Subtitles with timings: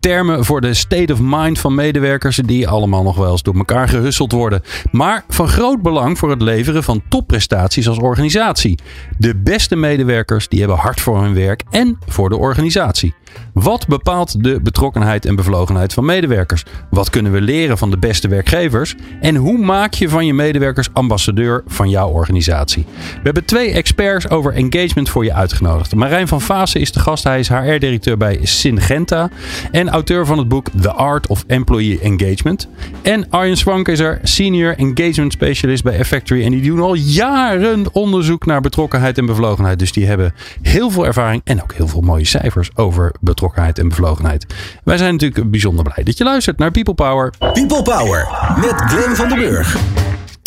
[0.00, 3.88] Termen voor de state of mind van medewerkers die allemaal nog wel eens door elkaar
[3.88, 4.62] gehusseld worden.
[4.90, 8.78] Maar van groot belang voor het leveren van topprestaties als organisatie.
[9.18, 13.14] De beste medewerkers die hebben hard voor hun werk en voor de organisatie.
[13.52, 16.64] Wat bepaalt de betrokkenheid en bevlogenheid van medewerkers?
[16.90, 18.94] Wat kunnen we leren van de beste werkgevers?
[19.20, 22.84] En hoe maak je van je medewerkers ambassadeur van jouw organisatie?
[22.98, 25.94] We hebben twee experts over engagement voor je uitgenodigd.
[25.94, 27.24] Marijn van Vaassen is de gast.
[27.24, 29.30] Hij is HR-directeur bij Syngenta
[29.70, 32.68] en auteur van het boek The Art of Employee Engagement.
[33.02, 36.44] En Arjen Swank is er, senior engagement specialist bij Effectory.
[36.44, 39.78] En die doen al jaren onderzoek naar betrokkenheid en bevlogenheid.
[39.78, 43.88] Dus die hebben heel veel ervaring en ook heel veel mooie cijfers over betrokkenheid en
[43.88, 44.46] bevlogenheid.
[44.84, 47.32] Wij zijn natuurlijk bijzonder blij dat je luistert naar People Power.
[47.38, 49.76] People Power met Glenn van der Burg.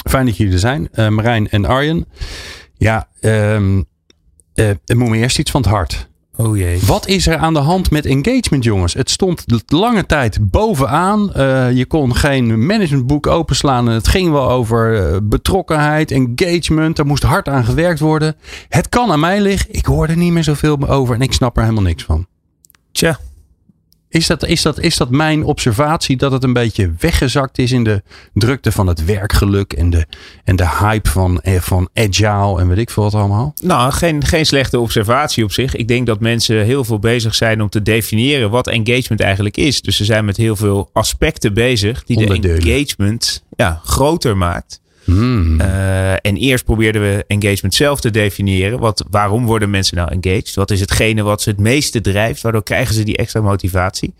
[0.10, 2.06] Fijn dat jullie er zijn, uh, Marijn en Arjen.
[2.78, 3.86] Ja, um,
[4.56, 6.12] uh, moet me eerst iets van het hart.
[6.36, 6.80] Oh jee.
[6.86, 8.94] Wat is er aan de hand met engagement, jongens?
[8.94, 11.32] Het stond lange tijd bovenaan.
[11.36, 13.88] Uh, je kon geen managementboek openslaan.
[13.88, 17.00] En het ging wel over uh, betrokkenheid, engagement.
[17.00, 18.36] Er moest hard aan gewerkt worden.
[18.70, 19.74] Het kan aan mij liggen.
[19.74, 22.28] Ik hoor er niet meer zoveel over en ik snap er helemaal niks van.
[22.92, 23.20] Tja.
[24.14, 27.84] Is dat, is, dat, is dat mijn observatie dat het een beetje weggezakt is in
[27.84, 30.06] de drukte van het werkgeluk en de,
[30.44, 33.54] en de hype van, van agile en weet ik veel wat allemaal?
[33.62, 35.76] Nou, geen, geen slechte observatie op zich.
[35.76, 39.82] Ik denk dat mensen heel veel bezig zijn om te definiëren wat engagement eigenlijk is.
[39.82, 44.82] Dus ze zijn met heel veel aspecten bezig die de engagement ja, groter maakt.
[45.04, 45.62] Hmm.
[45.62, 48.80] Uh, en eerst probeerden we engagement zelf te definiëren.
[48.80, 50.56] Wat, waarom worden mensen nou engaged?
[50.56, 52.42] Wat is hetgene wat ze het meeste drijft?
[52.42, 54.14] Waardoor krijgen ze die extra motivatie?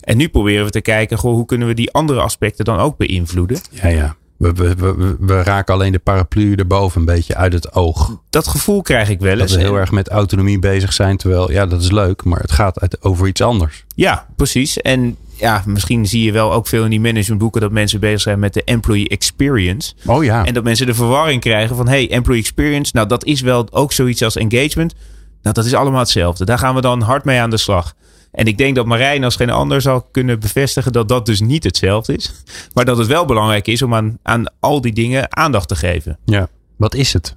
[0.00, 2.96] En nu proberen we te kijken, goh, hoe kunnen we die andere aspecten dan ook
[2.96, 3.58] beïnvloeden?
[3.70, 4.16] Ja, ja.
[4.36, 8.20] We, we, we, we, raken alleen de paraplu erboven een beetje uit het oog.
[8.30, 9.40] Dat gevoel krijg ik wel eens.
[9.40, 11.16] Dat we heel erg met autonomie bezig zijn.
[11.16, 13.84] Terwijl, ja, dat is leuk, maar het gaat over iets anders.
[13.94, 14.80] Ja, precies.
[14.80, 18.38] En ja, misschien zie je wel ook veel in die managementboeken dat mensen bezig zijn
[18.38, 19.94] met de employee experience.
[20.06, 20.44] Oh ja.
[20.44, 23.92] En dat mensen de verwarring krijgen van hey, employee experience, nou dat is wel ook
[23.92, 24.94] zoiets als engagement.
[25.42, 26.44] Nou, dat is allemaal hetzelfde.
[26.44, 27.94] Daar gaan we dan hard mee aan de slag.
[28.36, 31.64] En ik denk dat Marijn als geen ander zal kunnen bevestigen dat dat dus niet
[31.64, 32.32] hetzelfde is.
[32.74, 36.18] Maar dat het wel belangrijk is om aan, aan al die dingen aandacht te geven.
[36.24, 37.36] Ja, wat is het?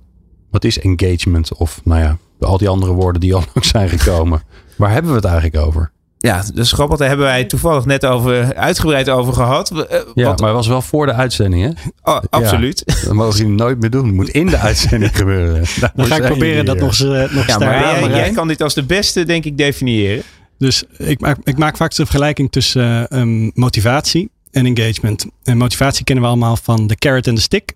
[0.51, 1.53] Wat is engagement?
[1.53, 4.41] Of nou ja, al die andere woorden die al lang zijn gekomen.
[4.77, 5.91] Waar hebben we het eigenlijk over?
[6.17, 9.71] Ja, dus grappig, daar hebben wij toevallig net over, uitgebreid over gehad.
[9.71, 9.79] Uh,
[10.13, 10.39] ja, wat...
[10.39, 11.89] maar het was wel voor de uitzending, hè?
[12.11, 12.83] Oh, absoluut.
[12.85, 14.05] Ja, dat mogen jullie nooit meer doen.
[14.05, 15.63] Het moet in de uitzending gebeuren.
[15.95, 18.73] Dan ga ik proberen dat nog, uh, nog ja, maar jij, jij, kan dit als
[18.73, 20.23] de beste, denk ik, definiëren.
[20.59, 25.25] Dus ik maak, ik maak vaak de vergelijking tussen uh, um, motivatie en engagement.
[25.44, 27.74] En motivatie kennen we allemaal van de carrot en de stick.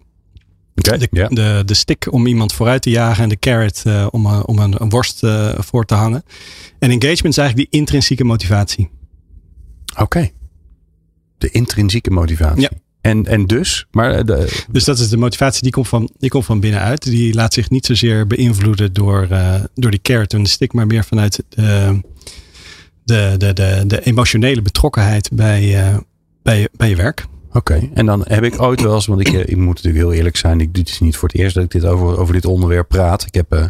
[0.76, 1.30] Okay, de, yeah.
[1.30, 4.60] de, de stick om iemand vooruit te jagen en de carrot uh, om, uh, om
[4.60, 6.24] een, een worst uh, voor te hangen.
[6.80, 8.90] En engagement is eigenlijk die intrinsieke motivatie.
[9.92, 10.02] Oké.
[10.02, 10.34] Okay.
[11.38, 12.62] De intrinsieke motivatie.
[12.62, 12.70] Ja.
[13.02, 13.86] En, en dus?
[13.92, 14.64] Maar de...
[14.72, 17.04] Dus dat is de motivatie die komt van, die komt van binnenuit.
[17.04, 19.28] Die laat zich niet zozeer beïnvloeden door,
[19.74, 21.44] door die carrot en de stick, maar meer vanuit
[23.04, 26.02] de, de, de, de, emotionele betrokkenheid bij,
[26.42, 27.26] bij, bij je werk.
[27.48, 27.92] Oké, okay.
[27.94, 30.62] en dan heb ik ooit wel eens, want ik, ik moet natuurlijk heel eerlijk zijn,
[30.62, 33.26] ik, dit is niet voor het eerst dat ik dit over, over dit onderwerp praat.
[33.26, 33.66] Ik heb uh,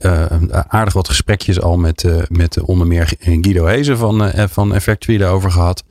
[0.00, 0.24] uh,
[0.68, 5.50] aardig wat gesprekjes al met, uh, met onder meer Guido Hezen van, van Effectory daarover
[5.50, 5.84] gehad.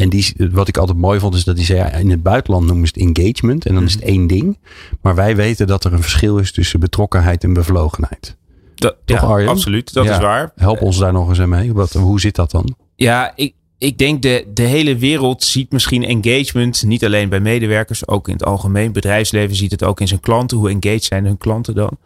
[0.00, 2.66] En die, wat ik altijd mooi vond, is dat hij zei: ja, in het buitenland
[2.66, 4.58] noemen ze het engagement en dan is het één ding.
[5.00, 8.36] Maar wij weten dat er een verschil is tussen betrokkenheid en bevlogenheid.
[8.80, 9.48] Dat, Toch, ja, Arjen?
[9.48, 10.52] absoluut, dat ja, is waar.
[10.56, 11.72] Help ons daar nog eens mee.
[11.72, 12.76] Wat, hoe zit dat dan?
[12.96, 18.08] Ja, ik, ik denk de, de hele wereld ziet misschien engagement niet alleen bij medewerkers,
[18.08, 18.92] ook in het algemeen.
[18.92, 20.56] Bedrijfsleven ziet het ook in zijn klanten.
[20.56, 21.98] Hoe engaged zijn hun klanten dan?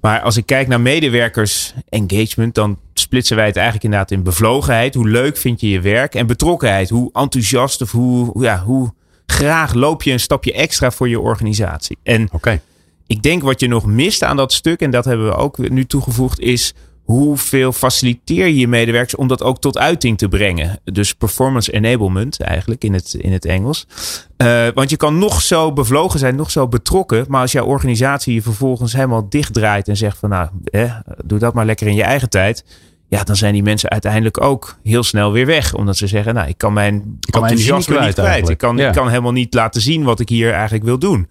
[0.00, 4.94] Maar als ik kijk naar medewerkers engagement, dan splitsen wij het eigenlijk inderdaad in bevlogenheid.
[4.94, 6.14] Hoe leuk vind je je werk?
[6.14, 6.90] En betrokkenheid.
[6.90, 8.92] Hoe enthousiast of hoe, ja, hoe
[9.26, 11.98] graag loop je een stapje extra voor je organisatie?
[12.02, 12.60] En okay.
[13.08, 15.86] Ik denk wat je nog mist aan dat stuk, en dat hebben we ook nu
[15.86, 20.80] toegevoegd, is hoeveel faciliteer je je medewerkers om dat ook tot uiting te brengen?
[20.84, 23.86] Dus performance enablement eigenlijk in het, in het Engels.
[24.42, 27.24] Uh, want je kan nog zo bevlogen zijn, nog zo betrokken.
[27.28, 31.54] Maar als jouw organisatie je vervolgens helemaal dichtdraait en zegt van nou, eh, doe dat
[31.54, 32.64] maar lekker in je eigen tijd.
[33.08, 35.74] Ja, dan zijn die mensen uiteindelijk ook heel snel weer weg.
[35.74, 38.48] Omdat ze zeggen, nou, ik kan mijn Ik kan mijn enthousiasme niet kwijt kwijt.
[38.48, 41.28] Ik kan, ik kan helemaal niet laten zien wat ik hier eigenlijk wil doen.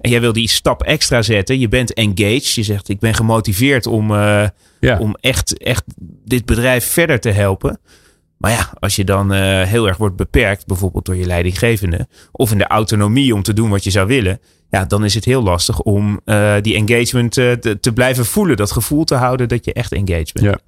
[0.00, 1.58] En jij wil die stap extra zetten.
[1.58, 2.52] Je bent engaged.
[2.54, 4.48] Je zegt, ik ben gemotiveerd om, eh,
[4.80, 4.98] Ja.
[4.98, 5.84] om echt, echt
[6.24, 7.80] dit bedrijf verder te helpen.
[8.36, 12.52] Maar ja, als je dan eh, heel erg wordt beperkt, bijvoorbeeld door je leidinggevende, of
[12.52, 15.42] in de autonomie om te doen wat je zou willen, ja, dan is het heel
[15.42, 18.56] lastig om eh, die engagement te, te blijven voelen.
[18.56, 20.46] Dat gevoel te houden dat je echt engaged bent.
[20.46, 20.58] Ja.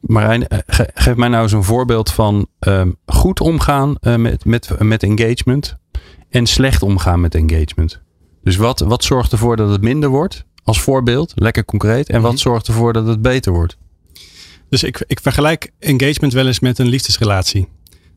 [0.00, 5.02] Marijn, ge- geef mij nou eens een voorbeeld van ehm, goed omgaan met, met, met
[5.02, 5.76] engagement
[6.30, 8.00] en slecht omgaan met engagement.
[8.42, 10.44] Dus wat, wat zorgt ervoor dat het minder wordt?
[10.64, 12.08] Als voorbeeld, lekker concreet.
[12.08, 12.40] En wat Mhm.
[12.40, 13.76] zorgt ervoor dat het beter wordt?
[14.68, 17.68] Dus ik, ik vergelijk engagement wel eens met een liefdesrelatie.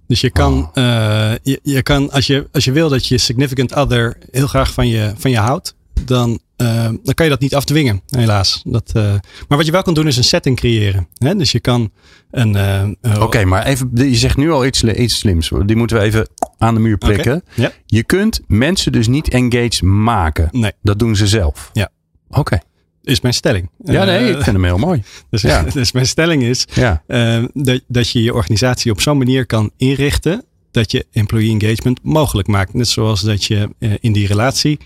[0.08, 0.84] Dus je kan, Oh.
[0.84, 4.74] eh, je, je kan als, je, als je wil dat je significant other heel graag
[4.74, 5.76] van je, van je houdt,
[6.06, 8.62] dan, dan kan je dat niet afdwingen, helaas.
[8.66, 9.04] Dat, eh,
[9.48, 11.08] maar wat je wel kan doen is een setting creëren.
[11.18, 11.36] Hè?
[11.36, 11.92] Dus je kan
[12.32, 12.56] een.
[12.56, 15.52] eh, eh, Oké, maar even, je zegt nu al iets, iets slims.
[15.66, 17.44] Die moeten we even aan de muur prikken.
[17.56, 17.72] Ja.
[17.86, 20.48] Je kunt mensen dus niet engaged maken.
[20.52, 21.70] Nee, Dat doen ze zelf.
[21.74, 21.90] Ja.
[22.30, 22.60] Oké.
[23.04, 23.70] is mijn stelling.
[23.84, 25.04] Ja, nee, Eh, ik vind hem heel mooi.
[25.30, 25.62] dus, ja.
[25.74, 27.04] dus mijn stelling is Ja.
[27.08, 32.00] eh, dat, dat je je organisatie op zo'n manier kan inrichten dat je employee engagement
[32.04, 32.74] mogelijk maakt.
[32.74, 34.80] Net zoals dat je eh, in die relatie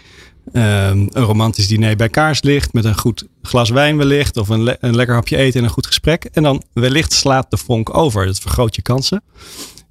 [0.53, 4.77] eh, een romantisch diner bij kaars ligt met een goed glas wijn wellicht of een,
[4.79, 6.23] een lekker hapje eten en een goed gesprek.
[6.23, 8.25] En dan wellicht slaat de vonk over.
[8.25, 9.23] Dat vergroot je kansen.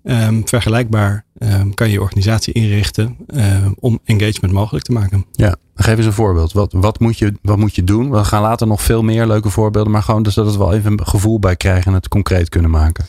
[0.09, 5.27] Ehm, vergelijkbaar ehm, kan je je organisatie inrichten ehm, om engagement mogelijk te maken.
[5.33, 6.53] Ja, geef eens een voorbeeld.
[6.53, 8.11] Wat, wat, moet je, wat moet je doen?
[8.11, 9.93] We gaan later nog veel meer leuke voorbeelden.
[9.93, 12.71] Maar gewoon dus dat we wel even een gevoel bij krijgen en het concreet kunnen
[12.71, 13.07] maken.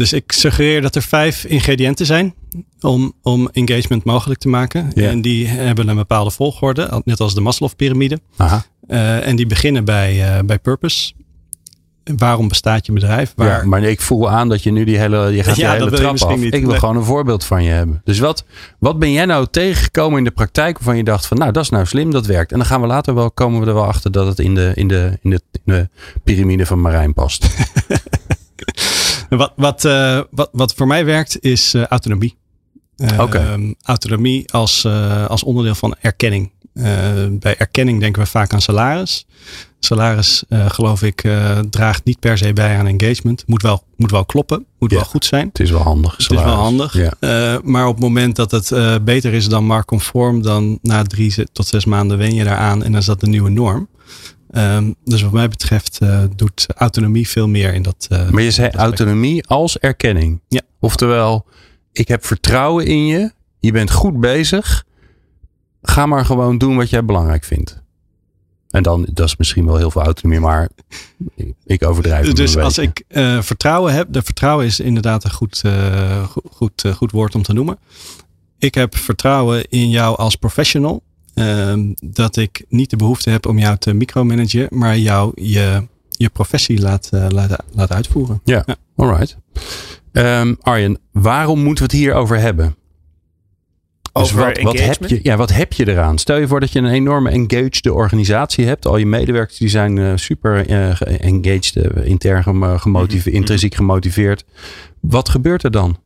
[0.00, 2.34] Dus ik suggereer dat er vijf ingrediënten zijn
[2.80, 4.92] om, om engagement mogelijk te maken.
[4.94, 8.20] En die hebben een bepaalde volgorde, net als de Maslow-pyramide.
[8.88, 11.12] Eh, en die beginnen bij, eh, bij purpose.
[12.16, 13.32] Waarom bestaat je bedrijf?
[13.36, 15.78] Waar, Ja, maar ik voel aan dat je nu die hele, je gaat Ja, die
[15.84, 16.36] hele trap af.
[16.36, 16.54] niet.
[16.54, 16.78] Ik wil Nee.
[16.78, 18.00] gewoon een voorbeeld van je hebben.
[18.04, 18.44] Dus wat,
[18.78, 21.70] wat ben jij nou tegengekomen in de praktijk waarvan je dacht van nou dat is
[21.70, 22.52] nou slim, dat werkt.
[22.52, 24.72] En dan gaan we later wel, komen we er wel achter dat het in de,
[24.74, 25.88] in de, in de, in de
[26.24, 27.46] piramide van Marijn past.
[29.30, 32.36] Wat, wat, eh, wat, wat voor mij werkt is eh, autonomie.
[32.96, 33.18] Eh,
[33.82, 34.86] autonomie als,
[35.28, 36.50] als onderdeel van erkenning.
[37.30, 39.26] Bij erkenning denken we vaak aan salaris.
[39.78, 41.28] Salaris, geloof ik,
[41.70, 43.44] draagt niet per se bij aan engagement.
[43.46, 44.96] Moet wel, moet wel kloppen, moet Ja.
[44.96, 45.46] wel goed zijn.
[45.48, 46.10] Het is wel handig.
[46.10, 46.60] Het is wel salaris.
[46.60, 46.92] handig.
[47.20, 47.60] Ja.
[47.64, 51.84] Maar op het moment dat het beter is dan marktconform, dan na drie tot zes
[51.84, 53.88] maanden wen je daaraan en dan is dat de nieuwe norm.
[54.50, 58.06] Ehm, dus wat mij betreft eh, doet autonomie veel meer in dat.
[58.10, 60.40] eh, Maar je zei autonomie als erkenning.
[60.48, 60.60] Ja.
[60.80, 61.46] Oftewel,
[61.92, 63.32] ik heb vertrouwen in je.
[63.60, 64.84] Je bent goed bezig.
[65.82, 67.78] Ga maar gewoon doen wat jij belangrijk vindt.
[68.70, 70.68] En dan, dat is misschien wel heel veel autonomie, maar
[71.64, 72.26] ik- overdrijf.
[72.32, 75.62] Dus als ik eh, vertrouwen heb, de vertrouwen is inderdaad een goed,
[76.50, 77.78] goed, goed woord om te noemen.
[78.58, 81.02] Ik heb vertrouwen in jou als professional.
[81.34, 86.28] Ehm, dat ik niet de behoefte heb om jou te micromanagen, maar jou je, je
[86.28, 88.40] professie laat, eh, laat, laat uitvoeren.
[88.44, 88.64] Ja,
[88.96, 89.36] alright.
[90.12, 92.74] Ehm, Arjen, waarom moeten we het hier over hebben?
[94.12, 95.10] Dus Over wat, wat, heb engagement?
[95.12, 96.18] je, ja, wat heb je eraan?
[96.18, 98.86] Stel je voor dat je een enorme engaged organisatie hebt.
[98.86, 100.64] Al je medewerkers die zijn eh, super
[100.96, 103.34] ge- engaged, intern gemo- gemotiveerd, Mhm.
[103.36, 104.44] intrinsiek gemotiveerd.
[105.00, 105.98] Wat gebeurt er dan?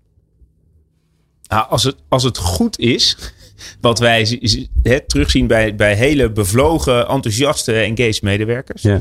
[1.48, 3.16] Nou, als, het, als het goed is,
[3.80, 4.40] wat wij
[4.82, 9.00] hè, terugzien bij, bij hele bevlogen, enthousiaste, engaged medewerkers, Ja.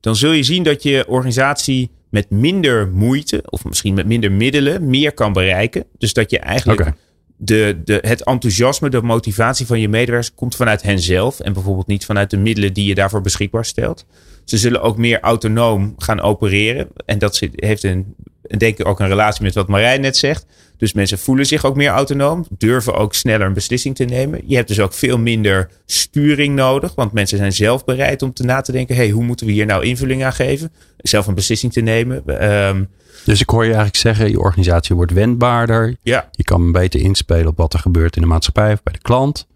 [0.00, 4.88] dan zul je zien dat je organisatie met minder moeite, of misschien met minder middelen,
[4.90, 5.84] meer kan bereiken.
[5.98, 6.92] Dus dat je eigenlijk
[7.36, 12.04] de, de, het enthousiasme, de motivatie van je medewerkers komt vanuit henzelf en bijvoorbeeld niet
[12.04, 14.06] vanuit de middelen die je daarvoor beschikbaar stelt.
[14.44, 16.88] Ze zullen ook meer autonoom gaan opereren.
[17.06, 18.14] En dat zit- heeft een,
[18.56, 20.46] denk ik ook een relatie met wat Marijn net zegt.
[20.76, 24.40] Dus mensen voelen zich ook meer autonoom, durven ook sneller een beslissing te nemen.
[24.46, 28.42] Je hebt dus ook veel minder sturing nodig, want mensen zijn zelf bereid om te
[28.44, 30.72] na te denken: hey, hoe moeten we hier nou invulling aan geven?
[30.98, 32.22] Zelf een beslissing te nemen.
[32.40, 32.84] Ehm,
[33.24, 35.96] Dus ik hoor je eigenlijk zeggen, je organisatie wordt wendbaarder.
[36.02, 38.98] ja, Je kan beter inspelen op wat er gebeurt in de maatschappij of bij de
[39.02, 39.46] klant.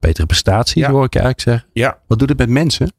[0.00, 0.90] Betere prestaties Ja.
[0.90, 1.66] hoor ik eigenlijk zeggen.
[1.72, 2.92] ja, Wat doet het met mensen?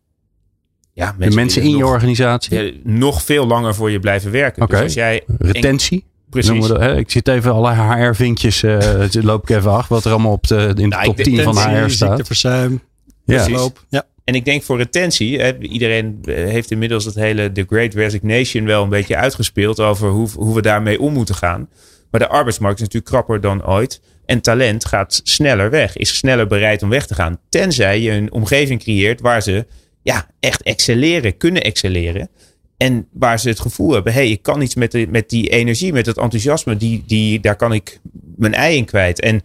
[0.93, 1.15] Ja.
[1.19, 2.63] de mensen in willen je nog- organisatie?
[2.63, 4.61] ja, nog veel langer voor je blijven werken.
[4.63, 4.71] Oké.
[4.75, 6.05] Dus als jij Retentie?
[6.29, 6.67] precies.
[6.67, 6.97] Dat, hè?
[6.97, 9.87] Ik zit even alle HR-vinkjes, eh loop ik even af.
[9.87, 12.09] Wat er allemaal op de, in de Nou, top ik 10 van HR staat.
[12.09, 12.81] ziekteverzuim,
[13.25, 13.49] Ja.
[13.49, 13.85] Loop.
[13.89, 14.03] Ja.
[14.23, 18.65] En ik denk voor retentie, hè, iedereen eh, heeft inmiddels het hele The Great Resignation
[18.65, 21.69] wel een beetje uitgespeeld over hoe, hoe we daarmee om moeten gaan.
[22.11, 24.01] Maar de arbeidsmarkt is natuurlijk krapper dan ooit.
[24.25, 27.37] En talent gaat sneller weg, is sneller bereid om weg te gaan.
[27.49, 29.65] Tenzij je een omgeving creëert waar ze
[30.03, 32.29] ja, echt excelleren, kunnen excelleren.
[32.77, 35.49] En waar ze het gevoel hebben, hé, hey, ik kan iets met, de, met die
[35.49, 37.99] energie, met het enthousiasme, die, die, daar kan ik
[38.35, 39.19] mijn ei in kwijt.
[39.19, 39.41] En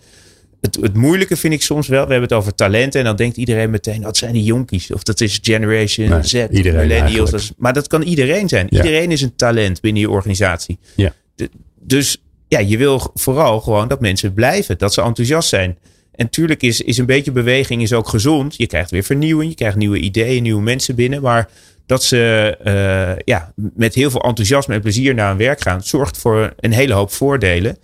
[0.61, 3.37] het, het moeilijke vind ik soms wel, we hebben het over talenten en dan denkt
[3.37, 4.93] iedereen meteen, dat zijn die jonkies.
[4.93, 7.31] Of dat is Generation Nee, Z, iedereen millennials.
[7.31, 8.67] Dat maar dat kan iedereen zijn.
[8.71, 8.77] Ja.
[8.77, 10.79] Iedereen is een talent binnen je organisatie.
[10.95, 11.13] Ja.
[11.35, 15.79] De- dus ja, je wil vooral gewoon dat mensen blijven, dat ze enthousiast zijn.
[16.17, 18.57] En tuurlijk is, is een beetje beweging is ook gezond.
[18.57, 21.23] Je krijgt weer vernieuwing, je krijgt nieuwe ideeën, nieuwe mensen binnen.
[21.23, 21.49] Maar
[21.87, 26.19] dat ze eh, ja, met heel veel enthousiasme en plezier naar hun werk gaan, zorgt
[26.19, 27.79] voor een hele hoop voordelen.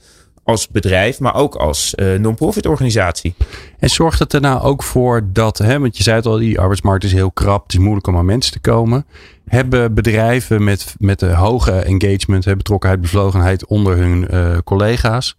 [0.44, 3.34] Als bedrijf, maar ook als eh, non-profit organisatie.
[3.78, 6.60] En zorgt het er nou ook voor dat, hè, want je zei het al, die
[6.60, 9.06] arbeidsmarkt is heel krap, het is moeilijk om aan mensen te komen.
[9.46, 15.36] Hebben bedrijven met, met een hoge engagement, hè, betrokkenheid, bevlogenheid onder hun eh, collega's,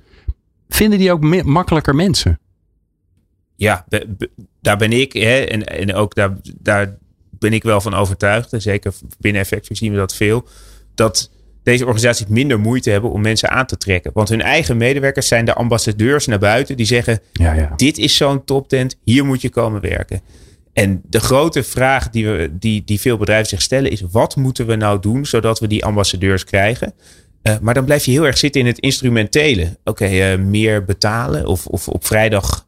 [0.69, 2.39] vinden die ook makkelijker mensen?
[3.55, 3.86] Ja,
[4.62, 5.13] daar ben ik.
[5.13, 6.98] Hè, en, en ook daar, daar
[7.29, 8.53] ben ik wel van overtuigd.
[8.53, 10.48] En zeker binnen Effective zien we dat veel.
[10.95, 11.31] Dat
[11.63, 14.12] deze organisaties minder moeite hebben om mensen aan te trekken.
[14.13, 16.77] Want hun eigen medewerkers zijn de ambassadeurs naar buiten.
[16.77, 17.74] Die zeggen, Ja, ja.
[17.75, 18.98] dit is zo'n toptent.
[19.03, 20.22] Hier moet je komen werken.
[20.74, 24.03] En de grote vraag die, we, die, die veel bedrijven zich stellen is...
[24.12, 26.93] wat moeten we nou doen zodat we die ambassadeurs krijgen?
[27.41, 29.77] Eh, maar dan blijf je heel erg zitten in het instrumentele.
[29.83, 32.65] Oké, eh, meer betalen of, of op vrijdag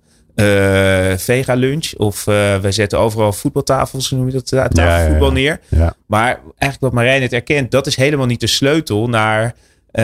[1.18, 1.94] vega lunch.
[1.98, 5.60] Of eh, we zetten overal voetbaltafels, noem je dat, eh, tafelvoetbal neer.
[6.06, 9.56] Maar eigenlijk wat Marijn het erkent, dat is helemaal niet de sleutel naar,
[9.92, 10.04] eh,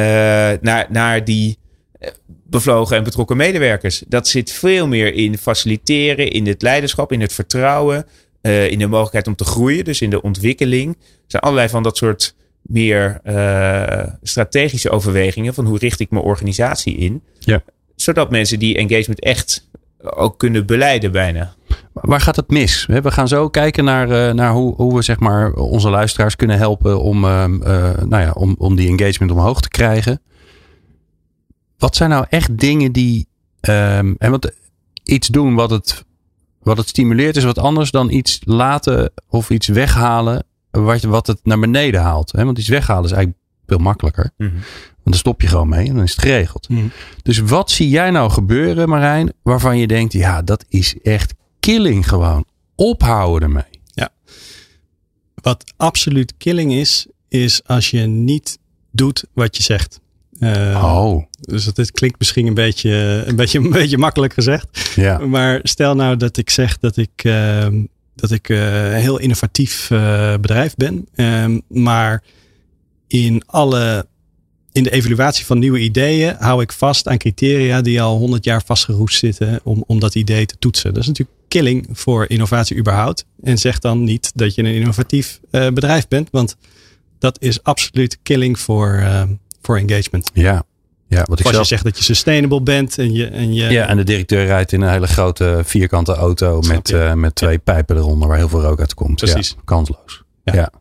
[0.62, 1.58] naar, naar die
[2.00, 4.04] eh, bevlogen en betrokken medewerkers.
[4.08, 8.06] Dat zit veel meer in faciliteren, in het leiderschap, in het vertrouwen,
[8.42, 10.94] eh, in de mogelijkheid om te groeien, dus in de ontwikkeling.
[10.96, 16.24] Er zijn allerlei van dat soort meer eh, strategische overwegingen van hoe richt ik mijn
[16.24, 17.24] organisatie in.
[17.40, 17.64] Ja.
[17.96, 19.70] Zodat mensen die engagement echt
[20.04, 21.54] ook kunnen beleiden bijna.
[21.94, 22.86] Waar gaat het mis?
[22.86, 26.58] We gaan zo kijken naar, eh, naar hoe, hoe we zeg maar, onze luisteraars kunnen
[26.58, 30.22] helpen om, ehm, eh, nou ja, om, om die engagement omhoog te krijgen.
[31.78, 33.28] Wat zijn nou echt dingen die.
[33.60, 34.52] ehm, en wat,
[35.04, 36.06] iets doen wat het,
[36.60, 41.40] wat het stimuleert is wat anders dan iets laten of iets weghalen wat, wat het
[41.44, 42.32] naar beneden haalt.
[42.32, 43.41] Want iets weghalen is eigenlijk
[43.72, 44.32] veel makkelijker.
[44.38, 46.70] Want dan stop je gewoon mee en dan is het geregeld.
[46.70, 46.86] Mhm.
[47.24, 52.08] Dus wat zie jij nou gebeuren, Marijn, waarvan je denkt, ja, dat is echt killing
[52.08, 52.46] gewoon.
[52.76, 53.80] Ophouden ermee.
[55.42, 58.58] Wat absoluut killing is, is als je niet
[58.92, 60.00] doet wat je zegt.
[60.40, 64.92] Eh, Oh, Dus dat, dit klinkt misschien een beetje, een, beetje, een beetje makkelijk gezegd.
[64.96, 65.18] ja.
[65.18, 67.84] Maar stel nou dat ik zeg dat ik, ehm,
[68.16, 71.08] dat ik eh, een heel innovatief eh, bedrijf ben.
[71.16, 72.24] Ehm, maar
[73.12, 74.06] in alle
[74.72, 78.62] in de evaluatie van nieuwe ideeën hou ik vast aan criteria die al 100 jaar
[78.66, 80.94] vastgeroest zitten om, om dat idee te toetsen.
[80.94, 83.26] Dat is natuurlijk killing voor innovatie überhaupt.
[83.44, 86.56] En zeg dan niet dat je een innovatief eh, bedrijf bent, want
[87.20, 89.24] dat is absoluut killing voor, eh,
[89.62, 90.32] voor engagement.
[90.34, 90.64] Ja.
[91.08, 93.88] Ja, wat ik Als je zegt dat je sustainable bent en je, en je Ja,
[93.88, 97.58] en de directeur rijdt in een hele grote vierkante auto Snap met, eh, met twee
[97.58, 99.16] pijpen eronder waar heel veel rook uit komt.
[99.16, 99.50] Precies.
[99.50, 100.24] Ja, kansloos.
[100.44, 100.54] Ja.
[100.54, 100.72] Ja.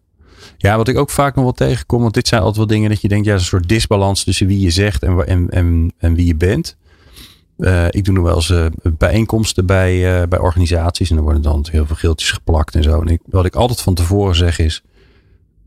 [0.63, 0.77] Ja.
[0.77, 3.09] wat ik ook vaak nog wel tegenkom, want dit zijn altijd wel dingen dat je
[3.09, 6.37] denkt, ja, een soort disbalans tussen wie je zegt en, en, en, en wie je
[6.37, 6.77] bent.
[7.61, 8.67] Eh, ik doe nog wel eens eh,
[8.99, 13.01] bijeenkomsten bij, eh, bij organisaties en er worden dan heel veel geeltjes geplakt en zo.
[13.01, 14.83] En ik, wat ik altijd van tevoren zeg is,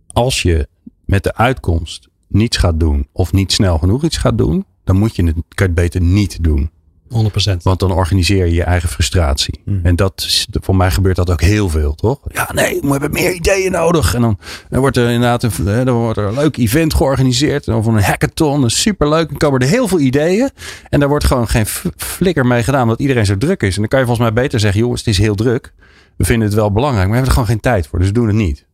[0.08, 0.68] als je
[1.06, 5.16] met de uitkomst niets gaat doen of niet snel genoeg iets gaat doen, dan moet
[5.16, 6.72] je het, kan je het beter niet doen.
[7.14, 7.58] 100%.
[7.62, 9.62] Want dan organiseer je je eigen frustratie.
[9.66, 9.86] Mhm.
[9.86, 12.20] En dat is, voor mij gebeurt dat ook heel veel, toch?
[12.34, 14.14] Ja, nee, we hebben meer ideeën nodig.
[14.14, 14.40] En dan,
[14.70, 17.68] dan wordt er inderdaad een, dan wordt er een leuk event georganiseerd.
[17.68, 19.30] Of een hackathon, is superleuk.
[19.30, 20.50] Dan komen er heel veel ideeën.
[20.90, 21.66] En daar wordt gewoon geen
[21.98, 23.74] flikker mee gedaan, omdat iedereen zo druk is.
[23.74, 25.74] En dan kan je volgens mij beter zeggen, jongens, het is heel druk.
[26.18, 28.00] We vinden het wel belangrijk, maar we hebben er gewoon geen tijd voor.
[28.00, 28.66] Dus we doen het niet.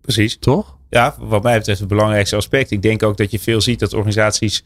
[0.00, 0.36] Precies.
[0.38, 0.76] Toch?
[0.94, 2.70] ja, wat mij betreft het belangrijkste aspect.
[2.70, 4.64] Ik denk ook dat je veel ziet dat organisaties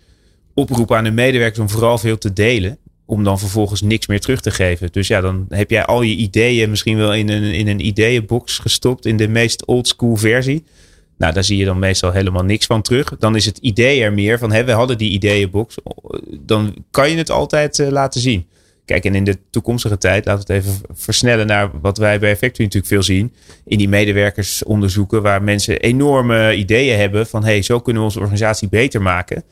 [0.59, 2.79] oproepen aan hun medewerkers om vooral veel te delen.
[3.07, 4.93] Om dan vervolgens niks meer terug te geven.
[4.93, 8.59] Dus ja, dan heb jij al je ideeën misschien wel in een, in een ideeënbox
[8.59, 9.07] gestopt.
[9.07, 10.65] In de meest oldschool versie.
[11.19, 13.17] Nou, daar zie je dan meestal helemaal niks van terug.
[13.19, 15.77] Dan is het idee er meer van, hè, we hadden die ideeënbox.
[16.41, 18.47] Dan kan je het altijd eh, laten zien.
[18.85, 22.37] Kijk, en in de toekomstige tijd, laten we het even versnellen naar wat wij bij
[22.37, 23.33] Factory natuurlijk veel zien.
[23.65, 28.69] In die medewerkersonderzoeken waar mensen enorme ideeën hebben van, hey, zo kunnen we onze organisatie
[28.69, 29.45] beter maken.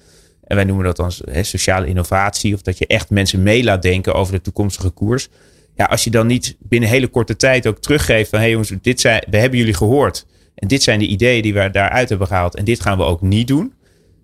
[0.47, 3.83] En wij noemen dat dan hè, sociale innovatie of dat je echt mensen mee laat
[3.83, 5.29] denken over de toekomstige koers.
[5.75, 9.01] Ja, als je dan niet binnen hele korte tijd ook teruggeeft van, hey jongens, dit
[9.01, 10.27] zijn, we hebben jullie gehoord.
[10.55, 12.57] En dit zijn de ideeën die we daaruit hebben gehaald.
[12.57, 13.73] En dit gaan we ook niet doen.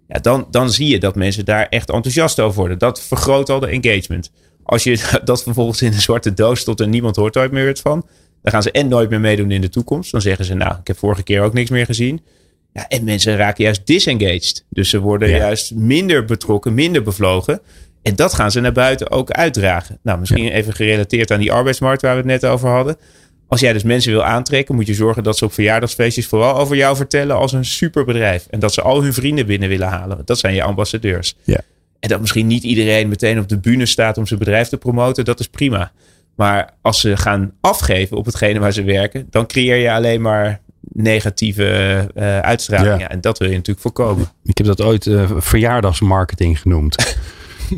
[0.08, 2.78] Ja, dan, dan zie je dat mensen daar echt enthousiast over worden.
[2.78, 4.30] Dat vergroot al de engagement.
[4.62, 7.80] Als je dat vervolgens in een zwarte doos stopt en niemand hoort ooit meer het
[7.80, 8.06] van.
[8.42, 10.12] Dan gaan ze en nooit meer meedoen in de toekomst.
[10.12, 12.20] Dan zeggen ze, nou, ik heb vorige keer ook niks meer gezien.
[12.72, 14.64] Ja, en mensen raken juist disengaged.
[14.68, 15.36] Dus ze worden Ja.
[15.36, 17.60] juist minder betrokken, minder bevlogen.
[18.02, 19.98] En dat gaan ze naar buiten ook uitdragen.
[20.02, 22.96] Nou, misschien even gerelateerd aan die arbeidsmarkt waar we het net over hadden.
[23.48, 26.76] Als jij dus mensen wil aantrekken, moet je zorgen dat ze op verjaardagsfeestjes vooral over
[26.76, 28.46] jou vertellen als een superbedrijf.
[28.50, 30.22] En dat ze al hun vrienden binnen willen halen.
[30.24, 31.34] Dat zijn je ambassadeurs.
[31.44, 31.60] Ja.
[32.00, 35.24] En dat misschien niet iedereen meteen op de bühne staat om zijn bedrijf te promoten,
[35.24, 35.92] dat is prima.
[36.36, 40.60] Maar als ze gaan afgeven op hetgene waar ze werken, dan creëer je alleen maar
[40.92, 41.64] negatieve
[42.14, 43.00] eh uitstraling.
[43.00, 43.08] Ja.
[43.08, 44.28] En dat wil je natuurlijk voorkomen.
[44.44, 46.96] Ik heb dat ooit eh, verjaardagsmarketing genoemd.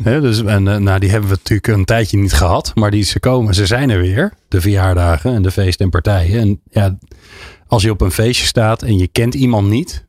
[0.03, 2.71] Dus, en eh, nou, die hebben we natuurlijk een tijdje niet gehad.
[2.75, 4.33] Maar die, ze komen, ze zijn er weer.
[4.47, 6.39] De verjaardagen en de feesten en partijen.
[6.39, 6.97] En ja,
[7.67, 10.05] als je op een feestje staat en je kent iemand niet.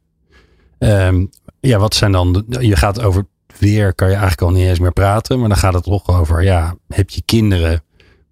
[0.79, 1.25] ehm,
[1.61, 2.33] ja, wat zijn dan...
[2.49, 3.27] de- je gaat over
[3.59, 5.39] weer, kan je eigenlijk al niet eens meer praten.
[5.39, 7.83] Maar dan gaat het toch over, ja, heb je kinderen?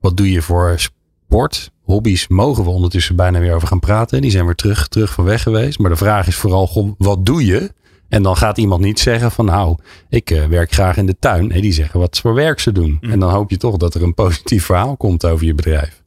[0.00, 1.70] Wat doe je voor sport?
[1.84, 4.20] Hobby's mogen we ondertussen bijna weer over gaan praten.
[4.20, 5.78] Die zijn weer terug, terug van weg geweest.
[5.78, 7.70] Maar de vraag is vooral, goh, wat doe je?
[8.08, 9.76] En dan gaat iemand niet zeggen van nou,
[10.08, 11.46] ik eh, werk graag in de tuin.
[11.46, 12.98] Nee, die zeggen wat voor werk ze doen.
[13.00, 13.10] Mm.
[13.10, 16.02] En dan hoop je toch dat er een positief verhaal komt over je bedrijf.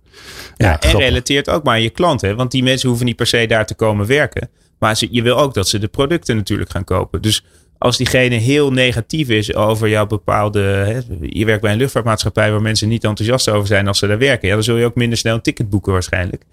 [0.58, 1.00] Ja, en grappig.
[1.00, 2.22] relateert ook maar aan je klant.
[2.22, 2.36] Hè?
[2.36, 4.50] Want die mensen hoeven niet per se daar te komen werken.
[4.80, 7.22] Maar ze, je wil ook dat ze de producten natuurlijk gaan kopen.
[7.22, 7.44] Dus
[7.78, 10.60] als diegene heel negatief is over jouw bepaalde.
[10.60, 14.18] Hè, je werkt bij een luchtvaartmaatschappij waar mensen niet enthousiast over zijn als ze daar
[14.18, 14.48] werken.
[14.48, 16.44] Ja, dan zul je ook minder snel een ticket boeken waarschijnlijk.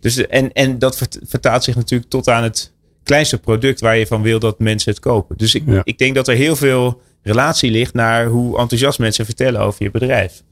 [0.00, 4.06] Dus, en, en dat vert- vertaalt zich natuurlijk tot aan het kleinste product waar je
[4.06, 5.36] van wil dat mensen het kopen.
[5.36, 5.80] Dus ik, Ja.
[5.84, 9.90] ik denk dat er heel veel relatie ligt naar hoe enthousiast mensen vertellen over je
[9.90, 10.42] bedrijf.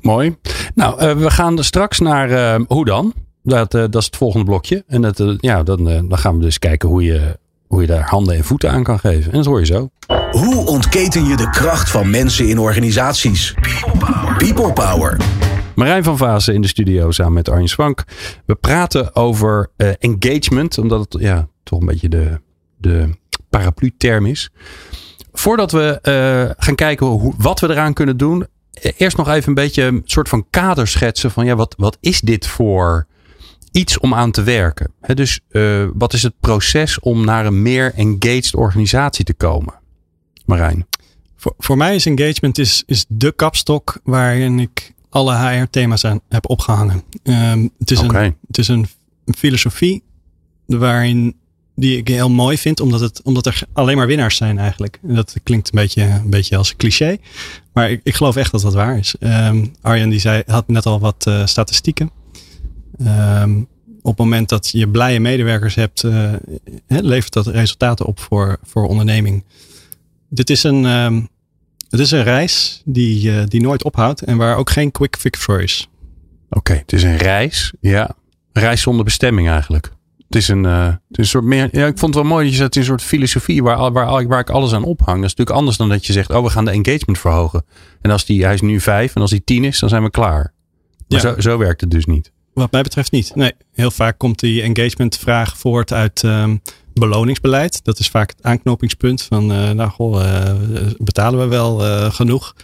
[0.00, 0.36] Mooi.
[0.74, 3.14] Nou, eh, we gaan straks naar eh, hoe dan?
[3.42, 4.84] Dat, eh, dat is het volgende blokje.
[4.86, 7.38] En dat, ja, dan, dan gaan we dus kijken hoe je,
[7.72, 9.32] hoe je daar handen en voeten aan kan geven.
[9.32, 9.90] En dat hoor je zo.
[10.30, 13.54] Hoe ontketen je de kracht van mensen in organisaties?
[14.38, 15.16] People Power.
[15.74, 18.04] Marijn van Vaassen in de studio samen met Arjen Swank.
[18.46, 22.40] We praten over eh, engagement, omdat het ja, toch een beetje de,
[22.76, 23.08] de
[23.50, 24.50] paraplu-term is.
[25.32, 29.48] Voordat we eh, gaan kijken hoe, wat we eraan kunnen doen, eh, eerst nog even
[29.48, 33.06] een beetje een soort van kader schetsen van ja, wat, wat is dit voor
[33.72, 34.92] iets om aan te werken?
[35.14, 39.74] Dus eh, wat is het proces om naar een meer engaged organisatie te komen?
[40.44, 40.86] Marijn.
[41.36, 46.50] Voor, voor mij is engagement is, is de kapstok waarin ik alle HR-thema's aan heb
[46.50, 47.02] opgehangen.
[47.22, 48.86] Ehm, het is, een, het is een,
[49.36, 50.02] filosofie
[50.66, 51.36] waarin
[51.76, 54.98] die ik heel mooi vind, omdat, het, omdat er alleen maar winnaars zijn eigenlijk.
[55.06, 57.16] En dat klinkt een beetje, een beetje als een cliché,
[57.72, 59.14] maar ik, ik geloof echt dat dat waar is.
[59.18, 62.10] Ehm, Arjen die zei, had net al wat eh, statistieken.
[62.98, 63.58] Ehm,
[64.02, 66.32] op het moment dat je blije medewerkers hebt, eh,
[66.86, 69.44] levert dat resultaten op voor, voor onderneming.
[70.28, 71.20] Dit is een, ehm,
[71.88, 75.38] het is een reis die, eh, die nooit ophoudt en waar ook geen quick fix
[75.40, 75.88] voor is.
[76.50, 77.72] Oké, het is een reis.
[77.80, 78.14] Ja,
[78.52, 79.92] een reis zonder bestemming eigenlijk.
[80.26, 81.68] Het is een, eh, het is een soort meer.
[81.72, 83.92] Ja, ik vond het wel mooi dat je zegt, het is een soort filosofie waar,
[83.92, 85.16] waar, waar ik alles aan ophang.
[85.20, 87.64] Dat is natuurlijk anders dan dat je zegt, oh, we gaan de engagement verhogen.
[88.00, 90.10] En als die, hij is nu vijf en als die tien is, dan zijn we
[90.10, 90.52] klaar.
[91.08, 91.34] Maar Ja.
[91.34, 92.32] zo, zo werkt het dus niet.
[92.54, 93.34] Wat mij betreft niet.
[93.34, 96.56] Nee, heel vaak komt die engagementvraag voort uit ehm,
[96.92, 97.84] beloningsbeleid.
[97.84, 100.54] Dat is vaak het aanknopingspunt van, eh, nou goh, eh,
[100.98, 102.54] betalen we wel eh, genoeg?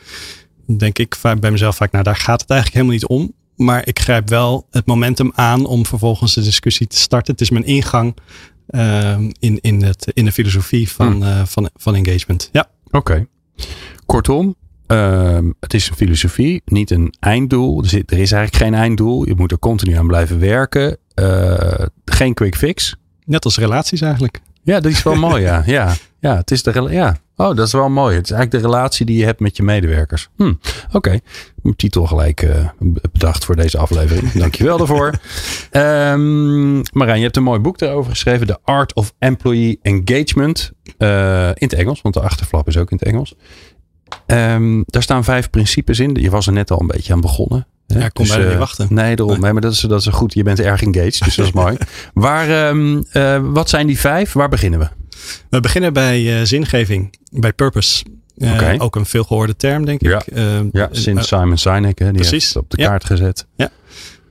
[0.67, 3.33] Denk ik vaak bij mezelf vaak, nou daar gaat het eigenlijk helemaal niet om.
[3.67, 7.33] Maar ik grijp wel het momentum aan om vervolgens de discussie te starten.
[7.33, 8.17] Het is mijn ingang
[8.67, 11.47] ehm, in, in, het, in de filosofie van, Hmm.
[11.47, 12.49] van, van engagement.
[12.53, 12.71] Ja.
[12.91, 13.27] Oké.
[14.07, 14.55] Kortom,
[14.89, 17.83] ehm, het is een filosofie, niet een einddoel.
[17.83, 19.27] Er, zit, er is eigenlijk geen einddoel.
[19.27, 20.97] Je moet er continu aan blijven werken.
[21.15, 22.97] Eh, geen quick fix.
[23.25, 24.41] Net als relaties eigenlijk.
[24.63, 25.63] Ja, dat is wel mooi, ja.
[25.67, 25.95] ja.
[26.21, 27.17] Ja, het is de ja.
[27.37, 28.17] Oh, dat is wel mooi.
[28.17, 30.29] Het is eigenlijk de relatie die je hebt met je medewerkers.
[30.37, 30.53] Hm,
[30.93, 31.19] Oké,
[31.63, 32.69] Mijn titel gelijk eh,
[33.13, 34.33] bedacht voor deze aflevering.
[34.43, 35.15] Dankjewel daarvoor.
[35.71, 38.47] Ehm Marijn, je hebt een mooi boek daarover geschreven.
[38.47, 40.71] The Art of Employee Engagement.
[40.99, 43.35] Eh, in het Engels, want de achterflap is ook in het Engels.
[44.27, 46.15] Ehm, daar staan vijf principes in.
[46.15, 47.67] Je was er net al een beetje aan begonnen.
[47.87, 47.99] hè?
[47.99, 48.87] Ja, ik kon bijna eh, niet wachten.
[48.91, 49.41] Nee, daarom.
[49.41, 49.53] Nee.
[49.53, 50.35] Maar dat is, dat is goed.
[50.35, 51.77] Je bent erg engaged, dus dat is mooi.
[52.15, 54.33] Waar, ehm, eh, wat zijn die vijf?
[54.33, 54.89] Waar beginnen we?
[55.51, 58.05] We beginnen bij eh, zingeving, bij purpose.
[58.37, 58.75] Eh, Oké.
[58.79, 60.17] Ook een veelgehoorde term, denk Ja.
[60.21, 60.27] ik.
[60.27, 62.31] Eh, Ja, eh, sinds Simon Sinek, hè, die precies.
[62.31, 62.89] heeft het op de Ja.
[62.89, 63.47] kaart gezet.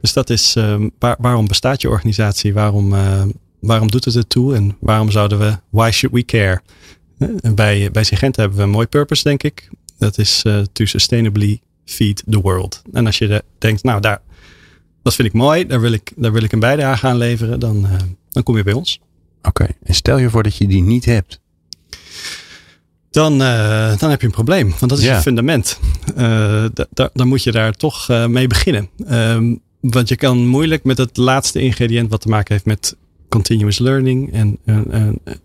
[0.02, 2.54] dus dat is ehm, waar- waarom bestaat je organisatie?
[2.54, 3.22] Waarom, eh,
[3.60, 4.56] waarom doet het het toe?
[4.56, 6.62] En waarom zouden we, why should we care?
[7.18, 9.70] Eh, bij, bij Syngenta hebben we een mooi purpose, denk ik.
[9.98, 12.82] Dat is eh, to sustainably feed the world.
[12.92, 14.22] En als je de- denkt, nou, daar,
[15.04, 17.86] dat vind ik mooi, daar wil ik, daar wil ik een bijdrage aan leveren, dan,
[17.86, 17.98] eh,
[18.30, 19.00] dan kom je bij ons.
[19.42, 21.40] Oké, en stel je voor dat je die niet hebt.
[23.10, 23.38] dan,
[23.98, 24.70] dan heb je een probleem.
[24.70, 25.16] Want dat is Ja.
[25.16, 25.80] je fundament.
[26.16, 28.90] Da- da- dan moet je daar toch mee beginnen.
[29.08, 32.96] Ehm, want je kan moeilijk met het laatste ingrediënt wat te maken heeft met
[33.38, 34.60] continuous learning en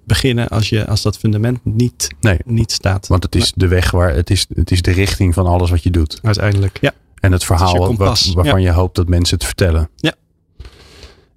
[0.04, 3.06] beginnen als, je, als dat fundament niet, nee, niet staat.
[3.06, 5.82] Want het is de weg waar het is, het is de richting van alles wat
[5.82, 6.18] je doet.
[6.22, 6.92] Uiteindelijk, ja.
[7.20, 7.96] En het verhaal
[8.34, 9.88] waarvan je hoopt dat mensen het vertellen.
[9.96, 10.14] Ja.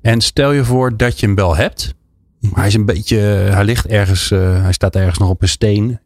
[0.02, 1.94] En stel je voor dat je hem wel hebt.
[2.39, 5.48] Maar hij is een beetje, hij ligt ergens, uh, hij staat ergens nog op een
[5.48, 6.00] steen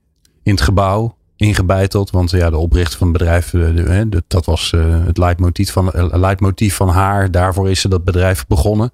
[0.43, 2.09] in het gebouw ingebeiteld.
[2.09, 6.05] Want ja, de oprichter van het bedrijf, eh, dat was uh, het leidmotief van, uh,
[6.11, 7.31] leidmotief van haar.
[7.31, 8.91] Daarvoor is ze dat bedrijf begonnen.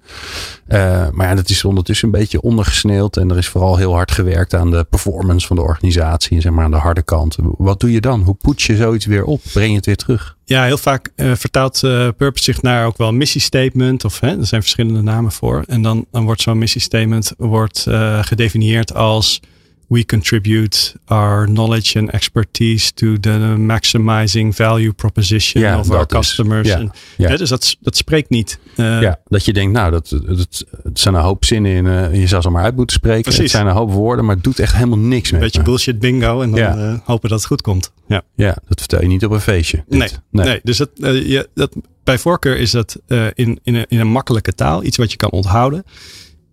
[1.12, 3.16] maar ja, dat is ondertussen een beetje ondergesneeld.
[3.16, 6.36] En er is vooral heel hard gewerkt aan de performance van de organisatie.
[6.36, 7.36] En zeg maar aan de harde kant.
[7.40, 8.22] Wat doe je dan?
[8.22, 9.40] Hoe poets je zoiets weer op?
[9.52, 10.36] Breng je het weer terug?
[10.44, 11.80] Ja, heel vaak vertaalt
[12.16, 14.04] Purpose zich naar ook wel missiestatement.
[14.04, 15.64] Of hè, er zijn verschillende namen voor.
[15.66, 17.86] En dan, dan wordt zo'n missiestatement wordt,
[18.20, 19.40] gedefinieerd als
[19.88, 26.68] we contribute our knowledge and expertise to the maximizing value proposition ja, of our customers.
[26.68, 27.36] ja, en, ja.
[27.36, 28.58] dus dat, dat spreekt niet.
[28.76, 31.84] Uh, ja, dat je denkt, nou, dat, dat, het zijn een hoop zinnen in.
[31.84, 33.22] Uh, je zou ze maar uit moeten spreken.
[33.22, 33.40] Precies.
[33.40, 35.64] Het zijn een hoop woorden, maar het doet echt helemaal niks Een met beetje me.
[35.64, 37.92] bullshit bingo en dan uh, hopen dat het goed komt.
[38.08, 38.22] Ja.
[38.34, 39.84] Ja, dat vertel je niet op een feestje.
[39.88, 40.60] Nee, nee.
[40.62, 44.84] dus dat, je, dat, bij voorkeur is dat in, in, een, in een makkelijke taal.
[44.84, 45.84] Iets wat je kan onthouden.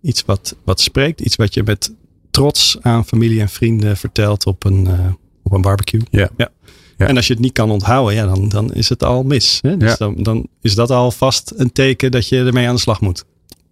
[0.02, 1.20] Iets wat, wat spreekt.
[1.20, 1.92] Iets wat je met
[2.34, 4.92] trots aan familie en vrienden vertelt op een, uh,
[5.42, 6.00] op een barbecue.
[6.10, 6.28] Ja.
[6.36, 6.48] Ja.
[6.96, 7.06] Ja.
[7.06, 9.58] En als je het niet kan onthouden, ja, dan, dan is het al mis.
[9.62, 9.76] Hè?
[9.76, 9.96] Dus Ja.
[9.96, 13.24] dan, dan is dat al vast een teken dat je ermee aan de slag moet.